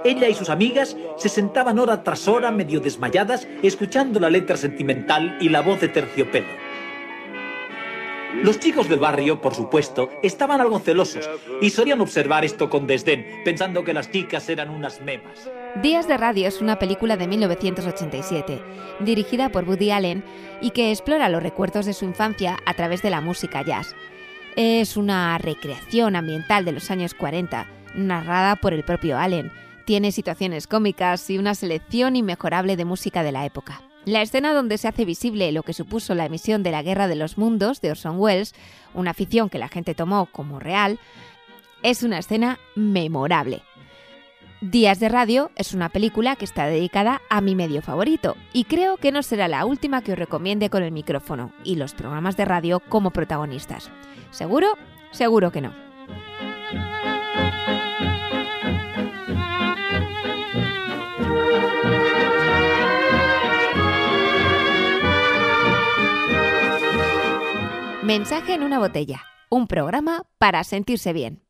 Ella 0.04 0.28
y 0.28 0.34
sus 0.34 0.50
amigas 0.50 0.96
se 1.16 1.28
sentaban 1.28 1.78
hora 1.78 2.02
tras 2.02 2.26
hora 2.26 2.50
medio 2.50 2.80
desmayadas 2.80 3.46
escuchando 3.62 4.18
la 4.18 4.28
letra 4.28 4.56
sentimental 4.56 5.38
y 5.40 5.50
la 5.50 5.60
voz 5.60 5.80
de 5.82 5.88
terciopelo. 5.88 6.48
Los 8.42 8.58
chicos 8.58 8.88
del 8.88 8.98
barrio, 8.98 9.40
por 9.40 9.54
supuesto, 9.54 10.10
estaban 10.20 10.60
algo 10.60 10.80
celosos 10.80 11.30
y 11.62 11.70
solían 11.70 12.00
observar 12.00 12.44
esto 12.44 12.68
con 12.68 12.88
desdén, 12.88 13.24
pensando 13.44 13.84
que 13.84 13.94
las 13.94 14.10
chicas 14.10 14.48
eran 14.48 14.70
unas 14.70 15.00
memas. 15.00 15.48
Días 15.82 16.06
de 16.06 16.16
Radio 16.16 16.46
es 16.46 16.60
una 16.60 16.78
película 16.78 17.16
de 17.16 17.26
1987, 17.26 18.62
dirigida 19.00 19.50
por 19.50 19.68
Woody 19.68 19.90
Allen 19.90 20.24
y 20.60 20.70
que 20.70 20.92
explora 20.92 21.28
los 21.28 21.42
recuerdos 21.42 21.84
de 21.84 21.94
su 21.94 22.04
infancia 22.04 22.58
a 22.64 22.74
través 22.74 23.02
de 23.02 23.10
la 23.10 23.20
música 23.20 23.60
jazz. 23.62 23.96
Es 24.54 24.96
una 24.96 25.36
recreación 25.36 26.14
ambiental 26.14 26.64
de 26.64 26.70
los 26.70 26.92
años 26.92 27.12
40, 27.14 27.66
narrada 27.96 28.54
por 28.54 28.72
el 28.72 28.84
propio 28.84 29.18
Allen. 29.18 29.50
Tiene 29.84 30.12
situaciones 30.12 30.68
cómicas 30.68 31.28
y 31.28 31.38
una 31.38 31.56
selección 31.56 32.14
inmejorable 32.14 32.76
de 32.76 32.84
música 32.84 33.24
de 33.24 33.32
la 33.32 33.44
época. 33.44 33.82
La 34.04 34.22
escena 34.22 34.54
donde 34.54 34.78
se 34.78 34.86
hace 34.86 35.04
visible 35.04 35.50
lo 35.50 35.64
que 35.64 35.72
supuso 35.72 36.14
la 36.14 36.26
emisión 36.26 36.62
de 36.62 36.70
la 36.70 36.84
Guerra 36.84 37.08
de 37.08 37.16
los 37.16 37.36
Mundos 37.36 37.80
de 37.80 37.90
Orson 37.90 38.20
Welles, 38.20 38.54
una 38.94 39.12
ficción 39.12 39.50
que 39.50 39.58
la 39.58 39.68
gente 39.68 39.96
tomó 39.96 40.26
como 40.26 40.60
real, 40.60 41.00
es 41.82 42.04
una 42.04 42.18
escena 42.18 42.60
memorable. 42.76 43.62
Días 44.60 44.98
de 44.98 45.08
Radio 45.08 45.50
es 45.56 45.74
una 45.74 45.90
película 45.90 46.36
que 46.36 46.44
está 46.44 46.66
dedicada 46.66 47.20
a 47.28 47.40
mi 47.40 47.54
medio 47.54 47.82
favorito 47.82 48.36
y 48.52 48.64
creo 48.64 48.96
que 48.96 49.12
no 49.12 49.22
será 49.22 49.48
la 49.48 49.66
última 49.66 50.02
que 50.02 50.12
os 50.12 50.18
recomiende 50.18 50.70
con 50.70 50.82
el 50.82 50.92
micrófono 50.92 51.52
y 51.64 51.76
los 51.76 51.92
programas 51.92 52.36
de 52.36 52.44
radio 52.44 52.80
como 52.80 53.10
protagonistas. 53.10 53.90
¿Seguro? 54.30 54.68
Seguro 55.10 55.52
que 55.52 55.60
no. 55.60 55.72
Mensaje 68.02 68.54
en 68.54 68.62
una 68.62 68.78
botella, 68.78 69.22
un 69.50 69.66
programa 69.66 70.26
para 70.38 70.62
sentirse 70.62 71.12
bien. 71.12 71.43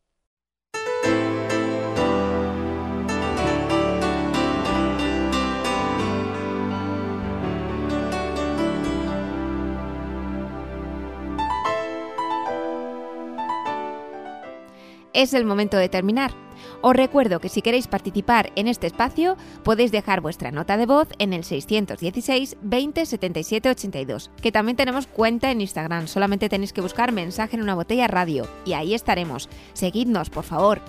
Es 15.14 15.32
el 15.32 15.44
momento 15.44 15.76
de 15.76 15.88
terminar. 15.88 16.32
Os 16.80 16.94
recuerdo 16.94 17.40
que 17.40 17.48
si 17.48 17.62
queréis 17.62 17.86
participar 17.86 18.52
en 18.56 18.68
este 18.68 18.86
espacio 18.86 19.36
podéis 19.62 19.92
dejar 19.92 20.20
vuestra 20.20 20.50
nota 20.50 20.76
de 20.76 20.86
voz 20.86 21.08
en 21.18 21.32
el 21.32 21.44
616 21.44 22.56
20 22.60 23.06
77 23.06 23.70
82, 23.70 24.30
que 24.42 24.52
también 24.52 24.76
tenemos 24.76 25.06
cuenta 25.06 25.50
en 25.50 25.60
Instagram, 25.60 26.08
solamente 26.08 26.48
tenéis 26.48 26.72
que 26.72 26.80
buscar 26.80 27.12
mensaje 27.12 27.56
en 27.56 27.62
una 27.62 27.74
botella 27.74 28.08
radio 28.08 28.46
y 28.64 28.72
ahí 28.72 28.92
estaremos. 28.92 29.48
Seguidnos, 29.72 30.30
por 30.30 30.44
favor. 30.44 30.80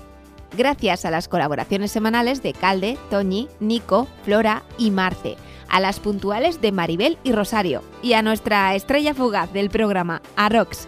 Gracias 0.58 1.06
a 1.06 1.12
las 1.12 1.28
colaboraciones 1.28 1.92
semanales 1.92 2.42
de 2.42 2.54
Calde, 2.54 2.98
Toñi, 3.10 3.48
Nico, 3.60 4.08
Flora 4.24 4.64
y 4.78 4.90
Marce, 4.90 5.36
a 5.70 5.80
las 5.80 6.00
puntuales 6.00 6.62
de 6.62 6.72
Maribel 6.72 7.18
y 7.24 7.32
Rosario 7.32 7.84
y 8.02 8.14
a 8.14 8.22
nuestra 8.22 8.74
estrella 8.74 9.14
fugaz 9.14 9.52
del 9.54 9.70
programa, 9.70 10.22
a 10.36 10.50
Rox. 10.50 10.88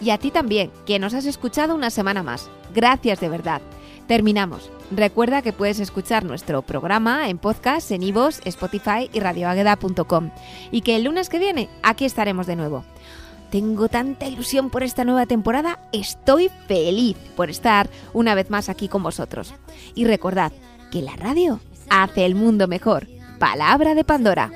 Y 0.00 0.10
a 0.10 0.18
ti 0.18 0.30
también, 0.30 0.70
que 0.84 0.98
nos 0.98 1.14
has 1.14 1.24
escuchado 1.24 1.74
una 1.74 1.88
semana 1.88 2.22
más. 2.22 2.50
Gracias 2.76 3.20
de 3.20 3.30
verdad. 3.30 3.62
Terminamos. 4.06 4.70
Recuerda 4.90 5.40
que 5.40 5.54
puedes 5.54 5.80
escuchar 5.80 6.24
nuestro 6.24 6.60
programa 6.60 7.30
en 7.30 7.38
podcast 7.38 7.90
en 7.90 8.02
iVoox, 8.02 8.40
Spotify 8.44 9.08
y 9.14 9.18
radioagueda.com. 9.18 10.30
Y 10.70 10.82
que 10.82 10.94
el 10.94 11.04
lunes 11.04 11.30
que 11.30 11.38
viene 11.38 11.70
aquí 11.82 12.04
estaremos 12.04 12.46
de 12.46 12.54
nuevo. 12.54 12.84
Tengo 13.50 13.88
tanta 13.88 14.26
ilusión 14.26 14.68
por 14.68 14.82
esta 14.82 15.04
nueva 15.04 15.24
temporada, 15.24 15.78
estoy 15.92 16.50
feliz 16.68 17.16
por 17.34 17.48
estar 17.48 17.88
una 18.12 18.34
vez 18.34 18.50
más 18.50 18.68
aquí 18.68 18.88
con 18.88 19.02
vosotros. 19.02 19.54
Y 19.94 20.04
recordad 20.04 20.52
que 20.92 21.00
la 21.00 21.16
radio 21.16 21.60
hace 21.88 22.26
el 22.26 22.34
mundo 22.34 22.68
mejor. 22.68 23.08
Palabra 23.38 23.94
de 23.94 24.04
Pandora. 24.04 24.52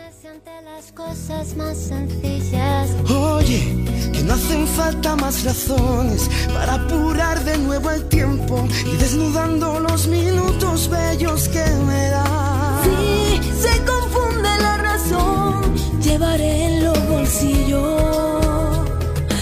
cosas 0.94 1.56
más 1.56 1.78
sencillas. 1.78 2.90
Oye, 3.08 3.89
no 4.30 4.36
hacen 4.36 4.66
falta 4.68 5.16
más 5.16 5.42
razones 5.42 6.30
para 6.54 6.74
apurar 6.74 7.42
de 7.42 7.58
nuevo 7.58 7.90
el 7.90 8.04
tiempo 8.08 8.64
y 8.86 8.96
desnudando 8.96 9.80
los 9.80 10.06
minutos 10.06 10.88
bellos 10.88 11.48
que 11.48 11.64
me 11.88 12.10
da. 12.10 12.80
Si 12.84 13.40
se 13.60 13.84
confunde 13.84 14.50
la 14.60 14.76
razón, 14.76 15.74
llevaré 16.00 16.66
en 16.66 16.84
los 16.84 17.08
bolsillos 17.08 18.86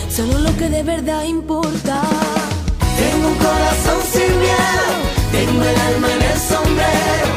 solo 0.09 0.39
lo 0.39 0.57
que 0.57 0.71
de 0.71 0.83
verdad 0.83 1.25
importa. 1.25 2.03
Tengo 2.99 3.29
un 3.29 3.35
corazón 3.35 4.01
sin 4.11 4.39
miedo, 4.39 4.87
tengo 5.33 5.63
el 5.65 5.81
alma 5.89 6.09
en 6.15 6.23
el 6.23 6.39
sombrero 6.39 7.28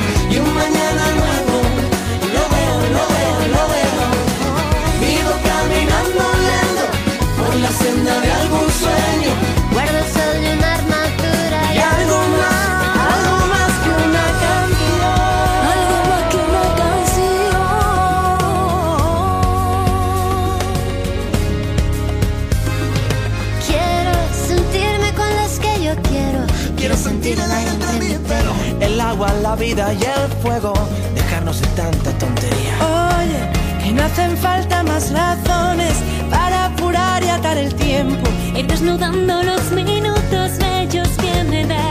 la 29.51 29.57
vida 29.57 29.93
y 29.93 29.97
el 29.97 30.31
fuego, 30.41 30.71
dejarnos 31.13 31.59
de 31.59 31.67
tanta 31.79 32.11
tontería. 32.19 32.73
Oye, 33.17 33.83
que 33.83 33.91
no 33.91 34.03
hacen 34.03 34.37
falta 34.37 34.81
más 34.83 35.11
razones 35.11 35.93
para 36.29 36.67
apurar 36.67 37.21
y 37.21 37.27
atar 37.27 37.57
el 37.57 37.73
tiempo. 37.75 38.29
Ir 38.55 38.65
desnudando 38.67 39.43
los 39.43 39.71
minutos 39.71 40.57
bellos 40.57 41.09
que 41.21 41.43
me 41.43 41.65
das. 41.65 41.90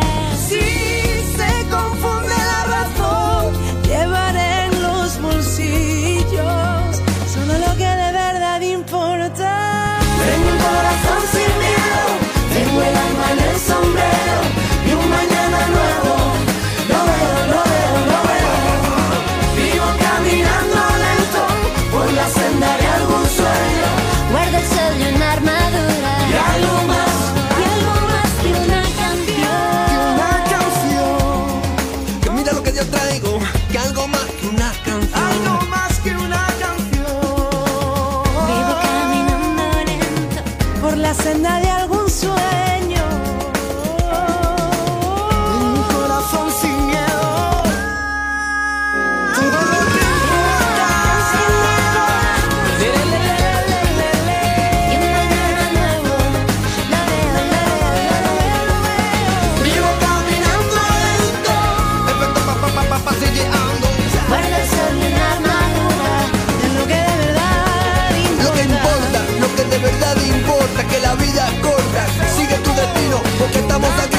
Estamos 73.70 74.00
aquí 74.00 74.09